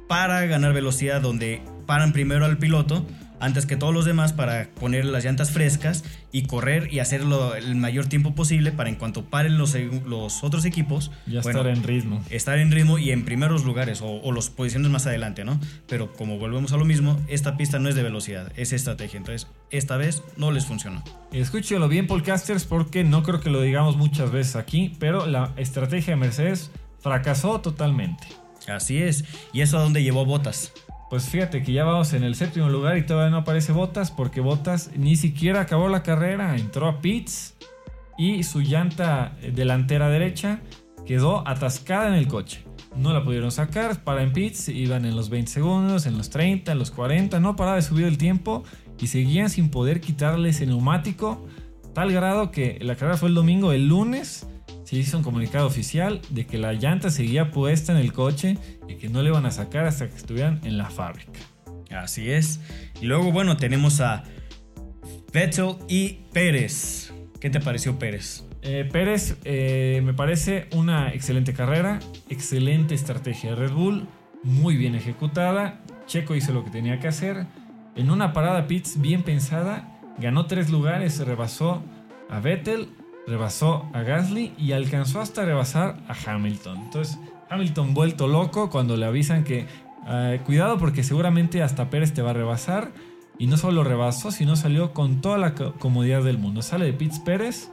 para 0.07 0.45
ganar 0.45 0.71
velocidad 0.71 1.21
donde 1.21 1.61
paran 1.85 2.13
primero 2.13 2.45
al 2.45 2.57
piloto 2.57 3.05
antes 3.39 3.65
que 3.65 3.75
todos 3.75 3.93
los 3.93 4.05
demás 4.05 4.33
para 4.33 4.69
poner 4.79 5.05
las 5.05 5.23
llantas 5.23 5.51
frescas 5.51 6.03
y 6.31 6.43
correr 6.43 6.93
y 6.93 6.99
hacerlo 6.99 7.55
el 7.55 7.75
mayor 7.75 8.07
tiempo 8.07 8.35
posible 8.35 8.71
para 8.71 8.89
en 8.89 8.95
cuanto 8.95 9.25
paren 9.25 9.57
los, 9.57 9.75
los 10.05 10.43
otros 10.43 10.65
equipos. 10.65 11.11
Ya 11.27 11.39
estar 11.39 11.67
en 11.67 11.83
ritmo. 11.83 12.23
Estar 12.29 12.59
en 12.59 12.71
ritmo 12.71 12.97
y 12.97 13.11
en 13.11 13.25
primeros 13.25 13.65
lugares 13.65 14.01
o, 14.01 14.21
o 14.21 14.31
las 14.31 14.49
posiciones 14.49 14.89
más 14.91 15.07
adelante, 15.07 15.45
¿no? 15.45 15.59
Pero 15.87 16.13
como 16.13 16.37
volvemos 16.37 16.73
a 16.73 16.77
lo 16.77 16.85
mismo, 16.85 17.19
esta 17.27 17.57
pista 17.57 17.79
no 17.79 17.89
es 17.89 17.95
de 17.95 18.03
velocidad, 18.03 18.51
es 18.55 18.73
estrategia. 18.73 19.17
Entonces, 19.17 19.47
esta 19.69 19.97
vez 19.97 20.23
no 20.37 20.51
les 20.51 20.65
funcionó. 20.65 21.03
Escúchelo 21.31 21.87
bien, 21.87 22.07
podcasters, 22.07 22.65
porque 22.65 23.03
no 23.03 23.23
creo 23.23 23.39
que 23.41 23.49
lo 23.49 23.61
digamos 23.61 23.97
muchas 23.97 24.31
veces 24.31 24.55
aquí, 24.55 24.95
pero 24.99 25.25
la 25.25 25.51
estrategia 25.57 26.13
de 26.13 26.19
Mercedes 26.19 26.71
fracasó 26.99 27.61
totalmente. 27.61 28.27
Así 28.67 29.01
es. 29.01 29.25
¿Y 29.53 29.61
eso 29.61 29.77
a 29.77 29.81
dónde 29.81 30.03
llevó 30.03 30.25
Botas? 30.25 30.73
Pues 31.09 31.29
fíjate 31.29 31.61
que 31.61 31.71
ya 31.71 31.83
vamos 31.83 32.13
en 32.13 32.23
el 32.23 32.35
séptimo 32.35 32.67
lugar 32.67 32.97
y 32.97 33.05
todavía 33.05 33.29
no 33.29 33.37
aparece 33.37 33.71
Botas 33.71 34.09
porque 34.09 34.41
Botas 34.41 34.91
ni 34.95 35.15
siquiera 35.15 35.61
acabó 35.61 35.87
la 35.87 36.01
carrera, 36.01 36.55
entró 36.57 36.87
a 36.87 36.99
pits 36.99 37.55
y 38.17 38.43
su 38.43 38.61
llanta 38.61 39.37
delantera 39.53 40.09
derecha 40.09 40.61
quedó 41.05 41.47
atascada 41.47 42.07
en 42.07 42.15
el 42.15 42.27
coche. 42.27 42.63
No 42.95 43.13
la 43.13 43.23
pudieron 43.23 43.51
sacar, 43.51 44.03
para 44.03 44.23
en 44.23 44.33
pits, 44.33 44.69
iban 44.69 45.05
en 45.05 45.15
los 45.15 45.29
20 45.29 45.51
segundos, 45.51 46.05
en 46.07 46.17
los 46.17 46.29
30, 46.29 46.71
en 46.71 46.79
los 46.79 46.91
40, 46.91 47.39
no 47.39 47.55
paraba 47.55 47.75
de 47.75 47.81
subir 47.83 48.05
el 48.05 48.17
tiempo 48.17 48.63
y 48.99 49.07
seguían 49.07 49.49
sin 49.49 49.69
poder 49.69 50.01
quitarle 50.01 50.49
ese 50.49 50.65
neumático, 50.65 51.45
tal 51.93 52.11
grado 52.11 52.51
que 52.51 52.79
la 52.81 52.95
carrera 52.95 53.17
fue 53.17 53.29
el 53.29 53.35
domingo, 53.35 53.73
el 53.73 53.87
lunes 53.87 54.47
se 54.95 55.01
hizo 55.01 55.17
un 55.17 55.23
comunicado 55.23 55.67
oficial 55.67 56.21
de 56.29 56.45
que 56.45 56.57
la 56.57 56.71
llanta 56.71 57.09
seguía 57.09 57.51
puesta 57.51 57.91
en 57.91 57.97
el 57.97 58.13
coche 58.13 58.57
y 58.87 58.95
que 58.95 59.09
no 59.09 59.21
le 59.21 59.29
iban 59.29 59.45
a 59.45 59.51
sacar 59.51 59.85
hasta 59.85 60.07
que 60.07 60.15
estuvieran 60.15 60.61
en 60.63 60.77
la 60.77 60.89
fábrica. 60.89 61.37
Así 61.91 62.31
es. 62.31 62.61
Y 63.01 63.05
luego, 63.05 63.33
bueno, 63.33 63.57
tenemos 63.57 63.99
a 63.99 64.23
Vettel 65.33 65.75
y 65.89 66.19
Pérez. 66.31 67.11
¿Qué 67.41 67.49
te 67.49 67.59
pareció 67.59 67.99
Pérez? 67.99 68.45
Eh, 68.61 68.87
Pérez 68.89 69.35
eh, 69.43 70.01
me 70.01 70.13
parece 70.13 70.69
una 70.73 71.13
excelente 71.13 71.53
carrera, 71.53 71.99
excelente 72.29 72.95
estrategia 72.95 73.49
de 73.49 73.55
Red 73.57 73.73
Bull, 73.73 74.07
muy 74.43 74.77
bien 74.77 74.95
ejecutada. 74.95 75.81
Checo 76.07 76.35
hizo 76.35 76.53
lo 76.53 76.63
que 76.63 76.71
tenía 76.71 77.01
que 77.01 77.09
hacer. 77.09 77.47
En 77.97 78.09
una 78.09 78.31
parada 78.31 78.65
pits 78.65 79.01
bien 79.01 79.23
pensada, 79.23 79.99
ganó 80.19 80.45
tres 80.45 80.69
lugares, 80.69 81.19
rebasó 81.19 81.83
a 82.29 82.39
Vettel 82.39 82.87
rebasó 83.27 83.89
a 83.93 84.01
Gasly 84.01 84.53
y 84.57 84.71
alcanzó 84.71 85.21
hasta 85.21 85.45
rebasar 85.45 85.97
a 86.07 86.15
Hamilton. 86.31 86.77
Entonces, 86.77 87.19
Hamilton 87.49 87.93
vuelto 87.93 88.27
loco 88.27 88.69
cuando 88.69 88.97
le 88.97 89.05
avisan 89.05 89.43
que 89.43 89.65
eh, 90.07 90.41
cuidado 90.45 90.77
porque 90.77 91.03
seguramente 91.03 91.63
hasta 91.63 91.89
Pérez 91.89 92.13
te 92.13 92.21
va 92.21 92.31
a 92.31 92.33
rebasar. 92.33 92.91
Y 93.37 93.47
no 93.47 93.57
solo 93.57 93.83
rebasó, 93.83 94.31
sino 94.31 94.55
salió 94.55 94.93
con 94.93 95.19
toda 95.19 95.37
la 95.37 95.55
comodidad 95.55 96.23
del 96.23 96.37
mundo. 96.37 96.61
Sale 96.61 96.85
de 96.85 96.93
Pitts 96.93 97.19
Pérez, 97.19 97.69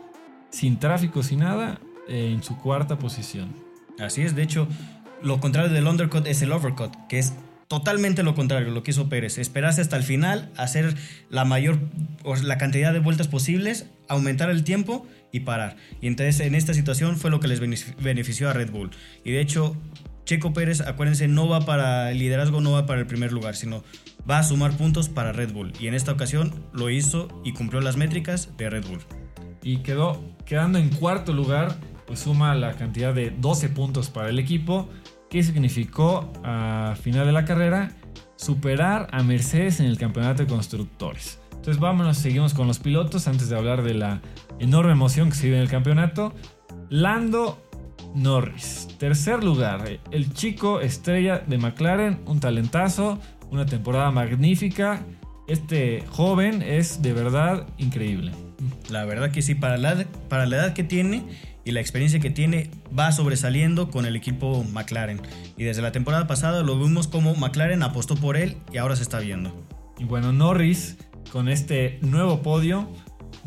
sin 0.50 0.78
tráfico, 0.78 1.22
sin 1.22 1.38
nada, 1.38 1.78
en 2.08 2.42
su 2.42 2.58
cuarta 2.58 2.98
posición. 2.98 3.54
Así 4.00 4.22
es, 4.22 4.34
de 4.34 4.42
hecho, 4.42 4.66
lo 5.22 5.38
contrario 5.38 5.72
del 5.72 5.86
undercut 5.86 6.26
es 6.26 6.42
el 6.42 6.50
overcut, 6.50 6.92
que 7.08 7.20
es 7.20 7.34
totalmente 7.68 8.24
lo 8.24 8.34
contrario, 8.34 8.72
lo 8.72 8.82
que 8.82 8.90
hizo 8.90 9.08
Pérez. 9.08 9.38
Esperarse 9.38 9.80
hasta 9.80 9.96
el 9.96 10.02
final, 10.02 10.50
hacer 10.56 10.96
la 11.30 11.44
mayor, 11.44 11.78
la 12.42 12.58
cantidad 12.58 12.92
de 12.92 12.98
vueltas 12.98 13.28
posibles, 13.28 13.86
aumentar 14.08 14.50
el 14.50 14.64
tiempo 14.64 15.06
y 15.32 15.40
parar. 15.40 15.76
Y 16.00 16.06
entonces 16.06 16.40
en 16.40 16.54
esta 16.54 16.74
situación 16.74 17.16
fue 17.16 17.30
lo 17.30 17.40
que 17.40 17.48
les 17.48 17.60
benefició 17.60 18.48
a 18.48 18.52
Red 18.52 18.70
Bull. 18.70 18.90
Y 19.24 19.32
de 19.32 19.40
hecho, 19.40 19.76
Checo 20.24 20.52
Pérez, 20.52 20.82
acuérdense, 20.82 21.26
no 21.26 21.48
va 21.48 21.62
para 21.62 22.12
el 22.12 22.18
liderazgo, 22.18 22.60
no 22.60 22.72
va 22.72 22.86
para 22.86 23.00
el 23.00 23.06
primer 23.06 23.32
lugar, 23.32 23.56
sino 23.56 23.82
va 24.30 24.38
a 24.38 24.42
sumar 24.44 24.76
puntos 24.76 25.08
para 25.08 25.32
Red 25.32 25.52
Bull. 25.52 25.72
Y 25.80 25.88
en 25.88 25.94
esta 25.94 26.12
ocasión 26.12 26.64
lo 26.72 26.90
hizo 26.90 27.42
y 27.44 27.54
cumplió 27.54 27.80
las 27.80 27.96
métricas 27.96 28.56
de 28.56 28.70
Red 28.70 28.86
Bull. 28.86 29.00
Y 29.62 29.78
quedó 29.78 30.22
quedando 30.44 30.78
en 30.78 30.90
cuarto 30.90 31.32
lugar, 31.32 31.76
pues 32.06 32.20
suma 32.20 32.54
la 32.54 32.74
cantidad 32.74 33.14
de 33.14 33.30
12 33.30 33.70
puntos 33.70 34.10
para 34.10 34.28
el 34.28 34.38
equipo, 34.38 34.88
que 35.28 35.42
significó 35.42 36.32
a 36.44 36.94
final 37.02 37.26
de 37.26 37.32
la 37.32 37.44
carrera 37.44 37.90
superar 38.36 39.08
a 39.12 39.22
Mercedes 39.22 39.80
en 39.80 39.86
el 39.86 39.96
campeonato 39.96 40.42
de 40.42 40.48
constructores. 40.48 41.41
Entonces 41.62 41.80
vámonos, 41.80 42.16
seguimos 42.16 42.54
con 42.54 42.66
los 42.66 42.80
pilotos 42.80 43.28
antes 43.28 43.48
de 43.48 43.56
hablar 43.56 43.84
de 43.84 43.94
la 43.94 44.20
enorme 44.58 44.90
emoción 44.90 45.30
que 45.30 45.36
se 45.36 45.44
vive 45.44 45.58
en 45.58 45.62
el 45.62 45.68
campeonato. 45.68 46.34
Lando 46.90 47.62
Norris, 48.16 48.88
tercer 48.98 49.44
lugar, 49.44 49.84
el 50.10 50.34
chico 50.34 50.80
estrella 50.80 51.38
de 51.38 51.58
McLaren, 51.58 52.18
un 52.26 52.40
talentazo, 52.40 53.20
una 53.52 53.64
temporada 53.64 54.10
magnífica. 54.10 55.06
Este 55.46 56.02
joven 56.10 56.62
es 56.62 57.00
de 57.00 57.12
verdad 57.12 57.68
increíble. 57.78 58.32
La 58.90 59.04
verdad 59.04 59.30
que 59.30 59.40
sí, 59.40 59.54
para 59.54 59.78
la, 59.78 60.04
para 60.28 60.46
la 60.46 60.56
edad 60.56 60.72
que 60.74 60.82
tiene 60.82 61.22
y 61.64 61.70
la 61.70 61.80
experiencia 61.80 62.18
que 62.18 62.30
tiene, 62.30 62.70
va 62.98 63.12
sobresaliendo 63.12 63.88
con 63.88 64.04
el 64.04 64.16
equipo 64.16 64.64
McLaren. 64.72 65.20
Y 65.56 65.62
desde 65.62 65.80
la 65.80 65.92
temporada 65.92 66.26
pasada 66.26 66.64
lo 66.64 66.76
vimos 66.76 67.06
como 67.06 67.36
McLaren 67.36 67.84
apostó 67.84 68.16
por 68.16 68.36
él 68.36 68.56
y 68.72 68.78
ahora 68.78 68.96
se 68.96 69.04
está 69.04 69.20
viendo. 69.20 69.64
Y 69.96 70.04
bueno, 70.06 70.32
Norris 70.32 70.96
con 71.32 71.48
este 71.48 71.98
nuevo 72.02 72.42
podio, 72.42 72.90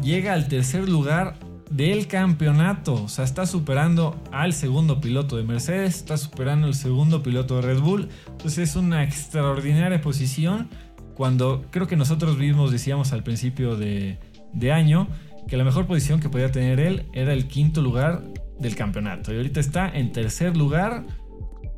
llega 0.01 0.33
al 0.33 0.47
tercer 0.47 0.89
lugar 0.89 1.37
del 1.69 2.07
campeonato. 2.07 2.95
O 2.95 3.07
sea, 3.07 3.23
está 3.23 3.45
superando 3.45 4.19
al 4.31 4.53
segundo 4.53 4.99
piloto 4.99 5.37
de 5.37 5.43
Mercedes, 5.43 5.97
está 5.97 6.17
superando 6.17 6.65
al 6.65 6.73
segundo 6.73 7.21
piloto 7.21 7.57
de 7.57 7.61
Red 7.61 7.81
Bull. 7.81 8.09
Entonces 8.27 8.69
es 8.69 8.75
una 8.75 9.03
extraordinaria 9.03 10.01
posición 10.01 10.67
cuando 11.13 11.63
creo 11.69 11.85
que 11.85 11.95
nosotros 11.95 12.39
mismos 12.39 12.71
decíamos 12.71 13.13
al 13.13 13.21
principio 13.21 13.75
de, 13.75 14.17
de 14.51 14.71
año 14.71 15.07
que 15.47 15.55
la 15.55 15.63
mejor 15.63 15.85
posición 15.85 16.19
que 16.19 16.27
podía 16.27 16.51
tener 16.51 16.79
él 16.79 17.05
era 17.13 17.33
el 17.33 17.47
quinto 17.47 17.83
lugar 17.83 18.23
del 18.59 18.75
campeonato. 18.75 19.31
Y 19.31 19.37
ahorita 19.37 19.59
está 19.59 19.87
en 19.89 20.11
tercer 20.11 20.57
lugar 20.57 21.05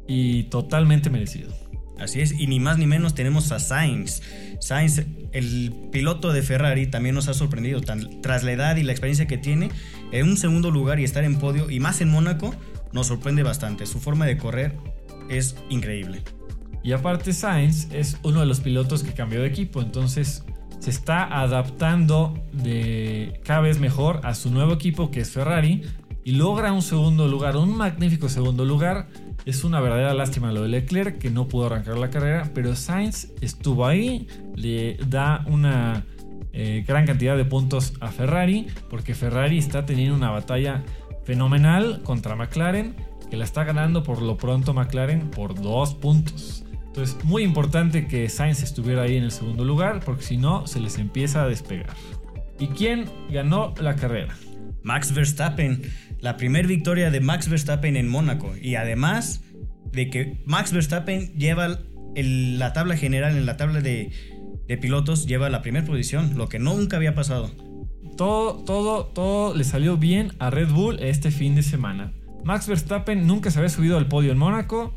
y 0.07 0.43
totalmente 0.43 1.09
merecido. 1.09 1.53
Así 1.99 2.21
es, 2.21 2.31
y 2.31 2.47
ni 2.47 2.59
más 2.59 2.77
ni 2.77 2.85
menos 2.85 3.15
tenemos 3.15 3.51
a 3.51 3.59
Sainz. 3.59 4.21
Sainz 4.59 5.03
el 5.31 5.73
piloto 5.91 6.31
de 6.31 6.41
Ferrari 6.41 6.87
también 6.87 7.15
nos 7.15 7.27
ha 7.27 7.33
sorprendido. 7.33 7.81
tras 8.21 8.43
la 8.43 8.51
edad 8.51 8.75
y 8.77 8.83
la 8.83 8.91
experiencia 8.91 9.27
que 9.27 9.37
tiene, 9.37 9.69
en 10.11 10.27
un 10.27 10.37
segundo 10.37 10.71
lugar 10.71 10.99
y 10.99 11.03
estar 11.03 11.23
en 11.23 11.37
podio, 11.37 11.69
y 11.69 11.79
más 11.79 12.01
en 12.01 12.09
Mónaco, 12.09 12.53
nos 12.91 13.07
sorprende 13.07 13.43
bastante. 13.43 13.85
Su 13.85 13.99
forma 13.99 14.25
de 14.25 14.37
correr 14.37 14.75
es 15.29 15.55
increíble. 15.69 16.23
Y 16.83 16.93
aparte 16.93 17.33
Sainz 17.33 17.87
es 17.91 18.17
uno 18.23 18.39
de 18.39 18.45
los 18.45 18.61
pilotos 18.61 19.03
que 19.03 19.13
cambió 19.13 19.41
de 19.41 19.47
equipo, 19.47 19.81
entonces 19.81 20.43
se 20.79 20.89
está 20.89 21.41
adaptando 21.41 22.39
cada 23.43 23.61
vez 23.61 23.79
mejor 23.79 24.21
a 24.23 24.35
su 24.35 24.51
nuevo 24.51 24.73
equipo 24.73 25.11
que 25.11 25.21
es 25.21 25.31
Ferrari 25.31 25.83
y 26.23 26.31
logra 26.31 26.71
un 26.71 26.81
segundo 26.81 27.27
lugar, 27.27 27.57
un 27.57 27.75
magnífico 27.75 28.29
segundo 28.29 28.63
lugar. 28.63 29.07
Es 29.45 29.63
una 29.63 29.79
verdadera 29.79 30.13
lástima 30.13 30.51
lo 30.51 30.63
de 30.63 30.67
Leclerc 30.67 31.19
que 31.19 31.29
no 31.29 31.47
pudo 31.47 31.67
arrancar 31.67 31.97
la 31.97 32.09
carrera, 32.09 32.51
pero 32.53 32.75
Sainz 32.75 33.31
estuvo 33.41 33.85
ahí, 33.85 34.27
le 34.55 34.97
da 35.07 35.45
una 35.47 36.05
eh, 36.51 36.83
gran 36.87 37.05
cantidad 37.05 37.37
de 37.37 37.45
puntos 37.45 37.93
a 38.01 38.09
Ferrari 38.09 38.67
porque 38.89 39.13
Ferrari 39.15 39.57
está 39.57 39.85
teniendo 39.85 40.15
una 40.15 40.31
batalla 40.31 40.83
fenomenal 41.23 42.01
contra 42.03 42.35
McLaren 42.35 42.95
que 43.29 43.37
la 43.37 43.43
está 43.43 43.63
ganando 43.63 44.03
por 44.03 44.21
lo 44.21 44.37
pronto 44.37 44.73
McLaren 44.73 45.29
por 45.29 45.59
dos 45.61 45.93
puntos. 45.93 46.63
Entonces, 46.87 47.23
muy 47.23 47.43
importante 47.43 48.07
que 48.07 48.27
Sainz 48.27 48.63
estuviera 48.63 49.03
ahí 49.03 49.17
en 49.17 49.23
el 49.23 49.31
segundo 49.31 49.63
lugar, 49.63 49.99
porque 50.03 50.23
si 50.23 50.37
no, 50.37 50.65
se 50.65 50.79
les 50.79 50.97
empieza 50.97 51.43
a 51.43 51.47
despegar. 51.47 51.95
¿Y 52.59 52.67
quién 52.67 53.05
ganó 53.29 53.75
la 53.79 53.95
carrera? 53.95 54.33
Max 54.81 55.13
Verstappen. 55.13 55.83
La 56.19 56.37
primera 56.37 56.67
victoria 56.67 57.11
de 57.11 57.19
Max 57.19 57.49
Verstappen 57.49 57.95
en 57.95 58.07
Mónaco. 58.07 58.53
Y 58.59 58.75
además 58.75 59.43
de 59.91 60.09
que 60.09 60.41
Max 60.45 60.73
Verstappen 60.73 61.33
lleva 61.37 61.79
la 62.15 62.73
tabla 62.73 62.97
general, 62.97 63.37
en 63.37 63.45
la 63.45 63.57
tabla 63.57 63.81
de, 63.81 64.11
de 64.67 64.77
pilotos, 64.77 65.27
lleva 65.27 65.49
la 65.49 65.61
primera 65.61 65.85
posición, 65.85 66.37
lo 66.37 66.49
que 66.49 66.59
nunca 66.59 66.97
había 66.97 67.15
pasado. 67.15 67.51
Todo, 68.17 68.63
todo, 68.63 69.05
todo 69.05 69.55
le 69.55 69.63
salió 69.63 69.97
bien 69.97 70.33
a 70.39 70.49
Red 70.49 70.69
Bull 70.69 70.99
este 70.99 71.29
fin 71.31 71.55
de 71.55 71.61
semana. 71.61 72.13
Max 72.43 72.67
Verstappen 72.67 73.27
nunca 73.27 73.51
se 73.51 73.59
había 73.59 73.69
subido 73.69 73.97
al 73.97 74.07
podio 74.07 74.31
en 74.31 74.37
Mónaco 74.37 74.95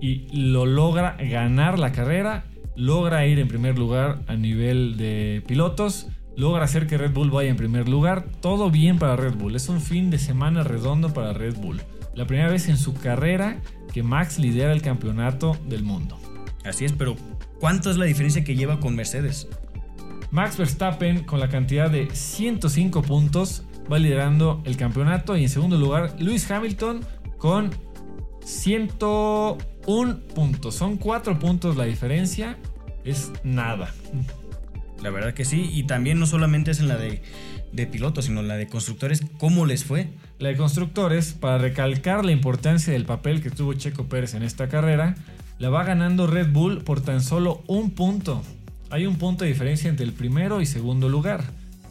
y 0.00 0.26
lo 0.32 0.66
logra 0.66 1.16
ganar 1.18 1.78
la 1.78 1.92
carrera, 1.92 2.46
logra 2.76 3.26
ir 3.26 3.38
en 3.38 3.48
primer 3.48 3.78
lugar 3.78 4.22
a 4.26 4.34
nivel 4.34 4.96
de 4.96 5.42
pilotos, 5.46 6.08
logra 6.36 6.64
hacer 6.64 6.86
que 6.86 6.98
Red 6.98 7.12
Bull 7.12 7.30
vaya 7.30 7.50
en 7.50 7.56
primer 7.56 7.88
lugar, 7.88 8.26
todo 8.40 8.70
bien 8.70 8.98
para 8.98 9.16
Red 9.16 9.34
Bull, 9.34 9.56
es 9.56 9.68
un 9.68 9.80
fin 9.80 10.10
de 10.10 10.18
semana 10.18 10.62
redondo 10.62 11.12
para 11.12 11.32
Red 11.32 11.56
Bull. 11.56 11.80
La 12.14 12.26
primera 12.26 12.48
vez 12.48 12.68
en 12.68 12.76
su 12.76 12.94
carrera 12.94 13.60
que 13.92 14.02
Max 14.02 14.38
lidera 14.38 14.72
el 14.72 14.82
campeonato 14.82 15.56
del 15.66 15.82
mundo. 15.82 16.18
Así 16.64 16.84
es, 16.84 16.92
pero 16.92 17.16
¿cuánto 17.60 17.90
es 17.90 17.96
la 17.96 18.04
diferencia 18.04 18.44
que 18.44 18.56
lleva 18.56 18.80
con 18.80 18.94
Mercedes? 18.94 19.48
Max 20.30 20.56
Verstappen 20.56 21.24
con 21.24 21.38
la 21.38 21.48
cantidad 21.48 21.90
de 21.90 22.08
105 22.12 23.02
puntos 23.02 23.64
va 23.90 23.98
liderando 23.98 24.62
el 24.64 24.76
campeonato 24.76 25.36
y 25.36 25.44
en 25.44 25.48
segundo 25.48 25.76
lugar 25.76 26.16
Lewis 26.18 26.50
Hamilton 26.50 27.00
con 27.38 27.70
101 28.44 30.18
puntos. 30.34 30.74
Son 30.74 30.96
4 30.96 31.38
puntos 31.38 31.76
la 31.76 31.84
diferencia. 31.84 32.58
Es 33.04 33.30
nada. 33.44 33.92
La 35.04 35.10
verdad 35.10 35.34
que 35.34 35.44
sí. 35.44 35.68
Y 35.70 35.82
también 35.82 36.18
no 36.18 36.26
solamente 36.26 36.70
es 36.70 36.80
en 36.80 36.88
la 36.88 36.96
de, 36.96 37.20
pilotos, 37.86 38.24
sino 38.24 38.40
en 38.40 38.48
la 38.48 38.56
de 38.56 38.68
constructores. 38.68 39.22
¿Cómo 39.36 39.66
les 39.66 39.84
fue? 39.84 40.08
La 40.38 40.48
de 40.48 40.56
constructores, 40.56 41.34
para 41.34 41.58
recalcar 41.58 42.24
la 42.24 42.32
importancia 42.32 42.90
del 42.90 43.04
papel 43.04 43.42
que 43.42 43.50
tuvo 43.50 43.74
Checo 43.74 44.08
Pérez 44.08 44.32
en 44.32 44.42
esta 44.42 44.70
carrera, 44.70 45.14
la 45.58 45.68
va 45.68 45.84
ganando 45.84 46.26
Red 46.26 46.52
Bull 46.52 46.84
por 46.84 47.02
tan 47.02 47.20
solo 47.20 47.62
un 47.66 47.90
punto. 47.90 48.42
Hay 48.88 49.04
un 49.04 49.16
punto 49.16 49.44
de 49.44 49.50
diferencia 49.50 49.90
entre 49.90 50.06
el 50.06 50.14
primero 50.14 50.62
y 50.62 50.66
segundo 50.66 51.10
lugar. 51.10 51.44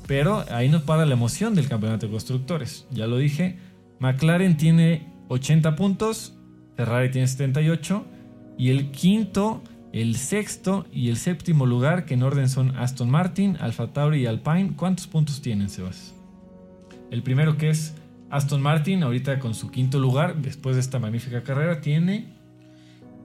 Pero 0.07 0.43
ahí 0.49 0.67
nos 0.67 0.81
para 0.81 1.05
la 1.05 1.13
emoción 1.13 1.53
del 1.53 1.69
campeonato 1.69 2.07
de 2.07 2.11
constructores. 2.11 2.87
Ya 2.89 3.05
lo 3.05 3.17
dije, 3.17 3.59
McLaren 3.99 4.57
tiene 4.57 5.07
80 5.27 5.75
puntos, 5.75 6.33
Ferrari 6.75 7.11
tiene 7.11 7.27
78 7.27 8.05
y 8.57 8.71
el 8.71 8.89
quinto, 8.89 9.61
el 9.93 10.15
sexto 10.15 10.87
y 10.91 11.09
el 11.09 11.17
séptimo 11.17 11.67
lugar, 11.67 12.05
que 12.05 12.15
en 12.15 12.23
orden 12.23 12.49
son 12.49 12.75
Aston 12.75 13.09
Martin, 13.09 13.57
Alfa 13.59 13.93
Tauri 13.93 14.23
y 14.23 14.25
Alpine, 14.25 14.73
¿cuántos 14.75 15.05
puntos 15.05 15.41
tienen, 15.41 15.69
Sebas? 15.69 16.15
El 17.11 17.21
primero 17.21 17.57
que 17.57 17.69
es 17.69 17.93
Aston 18.31 18.59
Martin, 18.59 19.03
ahorita 19.03 19.37
con 19.37 19.53
su 19.53 19.69
quinto 19.69 19.99
lugar, 19.99 20.41
después 20.41 20.75
de 20.75 20.81
esta 20.81 20.97
magnífica 20.97 21.43
carrera, 21.43 21.79
tiene... 21.79 22.25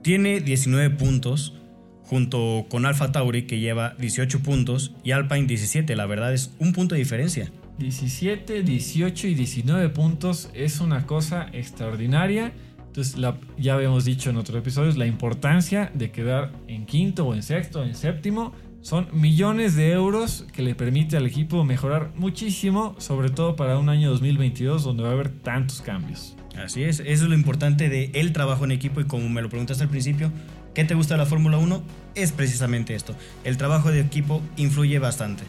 Tiene 0.03 0.39
19 0.39 0.91
puntos, 0.91 1.55
junto 2.03 2.67
con 2.69 2.85
Alfa 2.85 3.11
Tauri, 3.11 3.47
que 3.47 3.59
lleva 3.59 3.95
18 3.97 4.41
puntos, 4.41 4.93
y 5.03 5.11
Alpine 5.11 5.47
17. 5.47 5.95
La 5.95 6.05
verdad 6.05 6.33
es 6.33 6.53
un 6.59 6.71
punto 6.73 6.93
de 6.93 6.99
diferencia. 6.99 7.51
17, 7.79 8.61
18 8.61 9.27
y 9.27 9.33
19 9.33 9.89
puntos 9.89 10.51
es 10.53 10.81
una 10.81 11.07
cosa 11.07 11.49
extraordinaria. 11.51 12.53
Entonces, 12.89 13.15
ya 13.57 13.75
habíamos 13.75 14.03
dicho 14.03 14.31
en 14.31 14.37
otros 14.37 14.57
episodios, 14.57 14.97
la 14.97 15.05
importancia 15.05 15.91
de 15.93 16.11
quedar 16.11 16.51
en 16.67 16.87
quinto 16.87 17.25
o 17.25 17.35
en 17.35 17.43
sexto 17.43 17.81
o 17.81 17.83
en 17.83 17.95
séptimo 17.95 18.51
son 18.81 19.07
millones 19.13 19.75
de 19.75 19.91
euros 19.91 20.45
que 20.53 20.63
le 20.63 20.73
permite 20.73 21.15
al 21.17 21.27
equipo 21.27 21.63
mejorar 21.63 22.11
muchísimo, 22.15 22.95
sobre 22.97 23.29
todo 23.29 23.55
para 23.55 23.77
un 23.77 23.89
año 23.89 24.09
2022 24.09 24.83
donde 24.83 25.03
va 25.03 25.09
a 25.09 25.11
haber 25.11 25.29
tantos 25.29 25.81
cambios. 25.81 26.35
Así 26.57 26.83
es, 26.83 26.99
eso 26.99 27.23
es 27.23 27.29
lo 27.29 27.35
importante 27.35 27.89
de 27.89 28.11
el 28.15 28.33
trabajo 28.33 28.65
en 28.65 28.71
equipo 28.71 29.01
y 29.01 29.05
como 29.05 29.29
me 29.29 29.41
lo 29.41 29.49
preguntaste 29.49 29.83
al 29.83 29.89
principio, 29.89 30.31
¿qué 30.73 30.83
te 30.83 30.95
gusta 30.95 31.13
de 31.13 31.19
la 31.19 31.25
Fórmula 31.25 31.57
1? 31.57 31.83
Es 32.15 32.31
precisamente 32.31 32.95
esto, 32.95 33.15
el 33.43 33.57
trabajo 33.57 33.91
de 33.91 33.99
equipo 33.99 34.41
influye 34.57 34.97
bastante. 34.97 35.43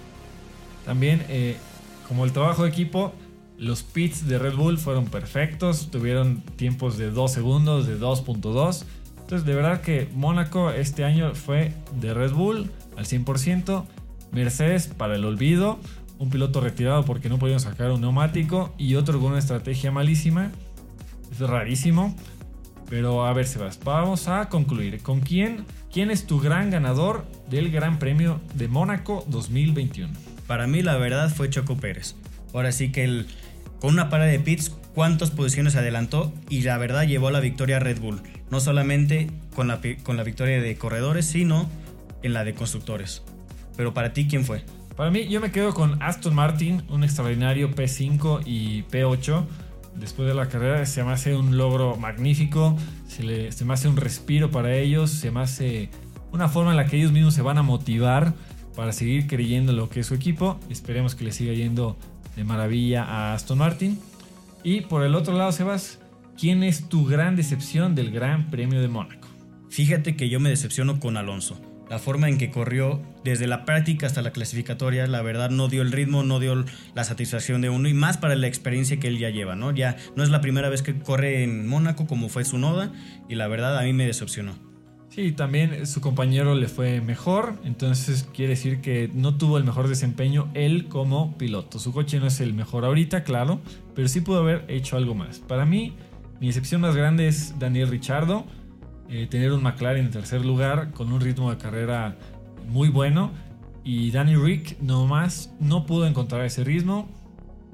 También, 0.84 1.22
eh, 1.28 1.56
como 2.06 2.24
el 2.24 2.32
trabajo 2.32 2.64
de 2.64 2.68
equipo, 2.68 3.14
los 3.60 3.82
pits 3.82 4.26
de 4.26 4.38
Red 4.38 4.54
Bull 4.54 4.78
fueron 4.78 5.04
perfectos, 5.04 5.90
tuvieron 5.90 6.40
tiempos 6.56 6.96
de 6.96 7.10
2 7.10 7.30
segundos, 7.30 7.86
de 7.86 8.00
2.2. 8.00 8.84
Entonces, 9.20 9.44
de 9.44 9.54
verdad 9.54 9.82
que 9.82 10.08
Mónaco 10.14 10.70
este 10.70 11.04
año 11.04 11.34
fue 11.34 11.74
de 12.00 12.14
Red 12.14 12.32
Bull 12.32 12.70
al 12.96 13.04
100%. 13.04 13.84
Mercedes 14.32 14.86
para 14.86 15.14
el 15.14 15.26
olvido. 15.26 15.78
Un 16.18 16.30
piloto 16.30 16.62
retirado 16.62 17.04
porque 17.04 17.28
no 17.28 17.38
pudieron 17.38 17.60
sacar 17.60 17.90
un 17.90 18.00
neumático 18.00 18.72
y 18.78 18.94
otro 18.94 19.20
con 19.20 19.32
una 19.32 19.38
estrategia 19.38 19.92
malísima. 19.92 20.50
Es 21.30 21.40
rarísimo. 21.40 22.16
Pero 22.88 23.26
a 23.26 23.32
ver, 23.34 23.46
Sebas, 23.46 23.78
vamos 23.84 24.26
a 24.26 24.48
concluir. 24.48 25.02
¿Con 25.02 25.20
quién? 25.20 25.66
¿Quién 25.92 26.10
es 26.10 26.26
tu 26.26 26.40
gran 26.40 26.70
ganador 26.70 27.26
del 27.50 27.70
Gran 27.70 27.98
Premio 27.98 28.40
de 28.54 28.68
Mónaco 28.68 29.22
2021? 29.28 30.12
Para 30.46 30.66
mí, 30.66 30.82
la 30.82 30.96
verdad, 30.96 31.30
fue 31.30 31.50
Choco 31.50 31.76
Pérez. 31.76 32.16
Ahora 32.52 32.72
sí 32.72 32.90
que 32.90 33.04
el, 33.04 33.26
con 33.80 33.94
una 33.94 34.10
parada 34.10 34.30
de 34.30 34.38
pits, 34.38 34.70
cuántas 34.94 35.30
posiciones 35.30 35.76
adelantó 35.76 36.32
y 36.48 36.62
la 36.62 36.76
verdad 36.78 37.04
llevó 37.06 37.28
a 37.28 37.32
la 37.32 37.40
victoria 37.40 37.76
a 37.76 37.80
Red 37.80 38.00
Bull. 38.00 38.20
No 38.50 38.60
solamente 38.60 39.30
con 39.54 39.68
la, 39.68 39.80
con 40.02 40.16
la 40.16 40.22
victoria 40.22 40.60
de 40.60 40.76
corredores, 40.76 41.26
sino 41.26 41.68
en 42.22 42.32
la 42.32 42.44
de 42.44 42.54
constructores. 42.54 43.22
Pero 43.76 43.94
para 43.94 44.12
ti, 44.12 44.26
¿quién 44.28 44.44
fue? 44.44 44.64
Para 44.96 45.10
mí, 45.10 45.28
yo 45.28 45.40
me 45.40 45.50
quedo 45.50 45.72
con 45.72 46.02
Aston 46.02 46.34
Martin, 46.34 46.82
un 46.90 47.04
extraordinario 47.04 47.70
P5 47.74 48.42
y 48.44 48.82
P8. 48.84 49.46
Después 49.94 50.28
de 50.28 50.34
la 50.34 50.48
carrera 50.48 50.84
se 50.86 51.02
me 51.02 51.12
hace 51.12 51.34
un 51.34 51.56
logro 51.56 51.96
magnífico, 51.96 52.76
se, 53.08 53.50
se 53.50 53.64
me 53.64 53.74
hace 53.74 53.88
un 53.88 53.96
respiro 53.96 54.50
para 54.50 54.74
ellos, 54.74 55.10
se 55.10 55.30
me 55.30 55.40
hace 55.40 55.88
una 56.32 56.48
forma 56.48 56.70
en 56.70 56.76
la 56.76 56.86
que 56.86 56.96
ellos 56.96 57.12
mismos 57.12 57.34
se 57.34 57.42
van 57.42 57.58
a 57.58 57.62
motivar 57.62 58.34
para 58.76 58.92
seguir 58.92 59.26
creyendo 59.26 59.72
lo 59.72 59.88
que 59.88 60.00
es 60.00 60.06
su 60.06 60.14
equipo. 60.14 60.60
Esperemos 60.68 61.14
que 61.14 61.24
le 61.24 61.32
siga 61.32 61.52
yendo 61.52 61.96
de 62.36 62.44
maravilla 62.44 63.04
a 63.04 63.34
Aston 63.34 63.58
Martin. 63.58 63.98
Y 64.62 64.82
por 64.82 65.04
el 65.04 65.14
otro 65.14 65.36
lado, 65.36 65.52
Sebas, 65.52 66.00
¿quién 66.38 66.62
es 66.62 66.88
tu 66.88 67.06
gran 67.06 67.36
decepción 67.36 67.94
del 67.94 68.10
Gran 68.10 68.50
Premio 68.50 68.80
de 68.80 68.88
Mónaco? 68.88 69.28
Fíjate 69.70 70.16
que 70.16 70.28
yo 70.28 70.40
me 70.40 70.50
decepciono 70.50 71.00
con 71.00 71.16
Alonso. 71.16 71.60
La 71.88 71.98
forma 71.98 72.28
en 72.28 72.38
que 72.38 72.50
corrió 72.50 73.02
desde 73.24 73.48
la 73.48 73.64
práctica 73.64 74.06
hasta 74.06 74.22
la 74.22 74.30
clasificatoria, 74.30 75.08
la 75.08 75.22
verdad 75.22 75.50
no 75.50 75.68
dio 75.68 75.82
el 75.82 75.90
ritmo, 75.90 76.22
no 76.22 76.38
dio 76.38 76.64
la 76.94 77.02
satisfacción 77.04 77.60
de 77.62 77.68
uno 77.68 77.88
y 77.88 77.94
más 77.94 78.16
para 78.16 78.36
la 78.36 78.46
experiencia 78.46 79.00
que 79.00 79.08
él 79.08 79.18
ya 79.18 79.30
lleva, 79.30 79.56
¿no? 79.56 79.72
Ya 79.72 79.96
no 80.14 80.22
es 80.22 80.30
la 80.30 80.40
primera 80.40 80.68
vez 80.68 80.82
que 80.82 80.96
corre 81.00 81.42
en 81.42 81.66
Mónaco 81.66 82.06
como 82.06 82.28
fue 82.28 82.44
su 82.44 82.58
noda 82.58 82.92
y 83.28 83.34
la 83.34 83.48
verdad 83.48 83.76
a 83.76 83.82
mí 83.82 83.92
me 83.92 84.06
decepcionó. 84.06 84.69
Sí, 85.10 85.32
también 85.32 85.88
su 85.88 86.00
compañero 86.00 86.54
le 86.54 86.68
fue 86.68 87.00
mejor, 87.00 87.56
entonces 87.64 88.28
quiere 88.32 88.50
decir 88.50 88.80
que 88.80 89.10
no 89.12 89.36
tuvo 89.36 89.58
el 89.58 89.64
mejor 89.64 89.88
desempeño 89.88 90.48
él 90.54 90.86
como 90.86 91.36
piloto. 91.36 91.80
Su 91.80 91.92
coche 91.92 92.20
no 92.20 92.28
es 92.28 92.40
el 92.40 92.54
mejor 92.54 92.84
ahorita, 92.84 93.24
claro, 93.24 93.60
pero 93.96 94.06
sí 94.06 94.20
pudo 94.20 94.38
haber 94.38 94.64
hecho 94.68 94.96
algo 94.96 95.16
más. 95.16 95.40
Para 95.40 95.66
mí, 95.66 95.94
mi 96.40 96.46
excepción 96.46 96.80
más 96.80 96.94
grande 96.94 97.26
es 97.26 97.58
Daniel 97.58 97.88
Richardo. 97.88 98.44
Eh, 99.08 99.26
tener 99.28 99.52
un 99.52 99.64
McLaren 99.64 100.06
en 100.06 100.12
tercer 100.12 100.44
lugar 100.44 100.92
con 100.92 101.12
un 101.12 101.20
ritmo 101.20 101.50
de 101.50 101.58
carrera 101.58 102.16
muy 102.68 102.88
bueno. 102.88 103.32
Y 103.82 104.12
Danny 104.12 104.36
Rick 104.36 104.80
nomás 104.80 105.52
no 105.58 105.86
pudo 105.86 106.06
encontrar 106.06 106.44
ese 106.44 106.62
ritmo. 106.62 107.08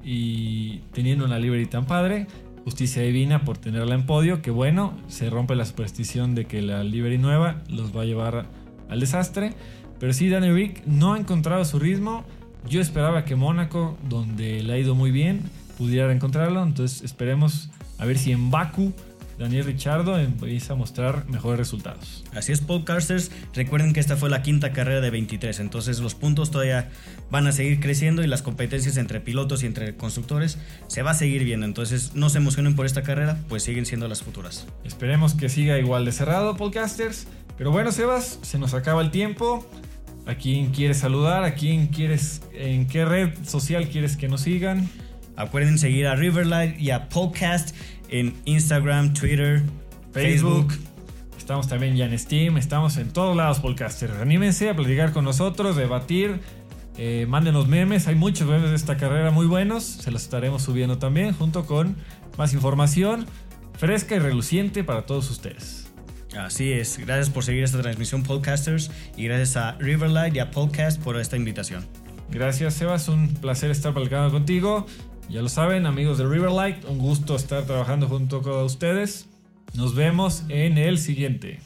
Y 0.03 0.79
teniendo 0.91 1.25
una 1.25 1.37
livery 1.37 1.67
tan 1.67 1.85
padre, 1.85 2.25
justicia 2.67 3.01
divina 3.01 3.45
por 3.45 3.57
tenerla 3.57 3.95
en 3.95 4.05
podio, 4.05 4.41
que 4.41 4.51
bueno, 4.51 4.91
se 5.07 5.29
rompe 5.29 5.55
la 5.55 5.63
superstición 5.63 6.35
de 6.35 6.43
que 6.43 6.61
la 6.61 6.83
livery 6.83 7.17
nueva 7.17 7.61
los 7.69 7.95
va 7.95 8.01
a 8.01 8.03
llevar 8.03 8.45
al 8.89 8.99
desastre. 8.99 9.53
Pero 10.01 10.11
sí, 10.11 10.27
Danny 10.27 10.51
Rick 10.51 10.85
no 10.85 11.13
ha 11.13 11.17
encontrado 11.17 11.63
su 11.63 11.79
ritmo. 11.79 12.25
Yo 12.67 12.81
esperaba 12.81 13.23
que 13.23 13.37
Mónaco, 13.37 13.97
donde 14.09 14.61
le 14.63 14.73
ha 14.73 14.77
ido 14.77 14.95
muy 14.95 15.11
bien, 15.11 15.43
pudiera 15.77 16.11
encontrarlo. 16.11 16.61
Entonces 16.61 17.03
esperemos 17.03 17.69
a 17.99 18.05
ver 18.05 18.17
si 18.17 18.33
en 18.33 18.51
Baku 18.51 18.91
Daniel 19.37 19.65
Richardo 19.65 20.17
empieza 20.17 20.73
a 20.73 20.75
mostrar 20.75 21.27
mejores 21.29 21.59
resultados. 21.59 22.23
Así 22.33 22.51
es, 22.51 22.61
podcasters. 22.61 23.31
Recuerden 23.53 23.93
que 23.93 23.99
esta 23.99 24.17
fue 24.17 24.29
la 24.29 24.41
quinta 24.41 24.73
carrera 24.73 24.99
de 24.99 25.11
23, 25.11 25.59
entonces 25.59 25.99
los 25.99 26.15
puntos 26.15 26.49
todavía 26.49 26.89
van 27.29 27.45
a 27.45 27.51
seguir 27.51 27.79
creciendo 27.79 28.23
y 28.23 28.27
las 28.27 28.41
competencias 28.41 28.97
entre 28.97 29.21
pilotos 29.21 29.61
y 29.61 29.67
entre 29.67 29.95
constructores 29.95 30.57
se 30.87 31.03
va 31.03 31.11
a 31.11 31.13
seguir 31.13 31.43
viendo. 31.43 31.67
Entonces 31.67 32.15
no 32.15 32.29
se 32.29 32.39
emocionen 32.39 32.75
por 32.75 32.87
esta 32.87 33.03
carrera, 33.03 33.37
pues 33.47 33.61
siguen 33.63 33.85
siendo 33.85 34.07
las 34.07 34.23
futuras. 34.23 34.65
Esperemos 34.83 35.35
que 35.35 35.49
siga 35.49 35.77
igual 35.77 36.05
de 36.05 36.13
cerrado, 36.13 36.57
podcasters. 36.57 37.27
Pero 37.57 37.71
bueno, 37.71 37.91
Sebas, 37.91 38.39
se 38.41 38.57
nos 38.57 38.73
acaba 38.73 39.01
el 39.01 39.11
tiempo. 39.11 39.67
¿A 40.25 40.35
quién 40.35 40.71
quieres 40.71 40.97
saludar? 40.97 41.43
¿A 41.43 41.53
quién 41.53 41.87
quieres? 41.87 42.41
¿En 42.53 42.87
qué 42.87 43.05
red 43.05 43.33
social 43.45 43.87
quieres 43.87 44.17
que 44.17 44.27
nos 44.27 44.41
sigan? 44.41 44.89
Acuerden 45.37 45.77
seguir 45.77 46.07
a 46.07 46.15
Riverlight 46.15 46.79
y 46.79 46.89
a 46.89 47.09
Podcast 47.09 47.75
en 48.09 48.33
Instagram, 48.45 49.13
Twitter, 49.13 49.61
Facebook. 50.11 50.73
Estamos 51.37 51.67
también 51.67 51.95
ya 51.95 52.05
en 52.05 52.17
Steam, 52.17 52.57
estamos 52.57 52.97
en 52.97 53.13
todos 53.13 53.37
lados, 53.37 53.59
podcasters. 53.59 54.13
Anímense 54.15 54.67
a 54.67 54.75
platicar 54.75 55.13
con 55.13 55.23
nosotros, 55.23 55.75
debatir. 55.75 56.39
Eh, 56.97 57.27
mándenos 57.29 57.67
memes, 57.67 58.07
hay 58.07 58.15
muchos 58.15 58.47
memes 58.47 58.71
de 58.71 58.75
esta 58.75 58.97
carrera 58.97 59.29
muy 59.29 59.45
buenos, 59.45 59.83
se 59.83 60.09
los 60.09 60.23
estaremos 60.23 60.63
subiendo 60.63 60.97
también 60.97 61.31
junto 61.33 61.67
con 61.67 61.95
más 62.39 62.53
información 62.53 63.27
fresca 63.77 64.15
y 64.15 64.19
reluciente 64.19 64.83
para 64.83 65.05
todos 65.05 65.29
ustedes. 65.29 65.91
Así 66.35 66.71
es, 66.71 66.97
gracias 66.97 67.29
por 67.29 67.43
seguir 67.43 67.63
esta 67.63 67.79
transmisión 67.79 68.23
podcasters 68.23 68.89
y 69.15 69.25
gracias 69.25 69.55
a 69.55 69.73
Riverlight 69.73 70.35
y 70.35 70.39
a 70.39 70.49
Podcast 70.49 70.99
por 70.99 71.19
esta 71.19 71.37
invitación. 71.37 71.85
Gracias 72.29 72.73
Sebas, 72.73 73.07
un 73.07 73.29
placer 73.35 73.71
estar 73.71 73.93
platicando 73.93 74.31
contigo. 74.31 74.85
Ya 75.29 75.41
lo 75.41 75.49
saben, 75.49 75.85
amigos 75.85 76.17
de 76.17 76.25
Riverlight, 76.25 76.85
un 76.85 76.99
gusto 76.99 77.35
estar 77.35 77.65
trabajando 77.65 78.07
junto 78.07 78.41
con 78.41 78.63
ustedes. 78.63 79.27
Nos 79.73 79.93
vemos 79.93 80.45
en 80.47 80.77
el 80.77 80.97
siguiente. 80.97 81.59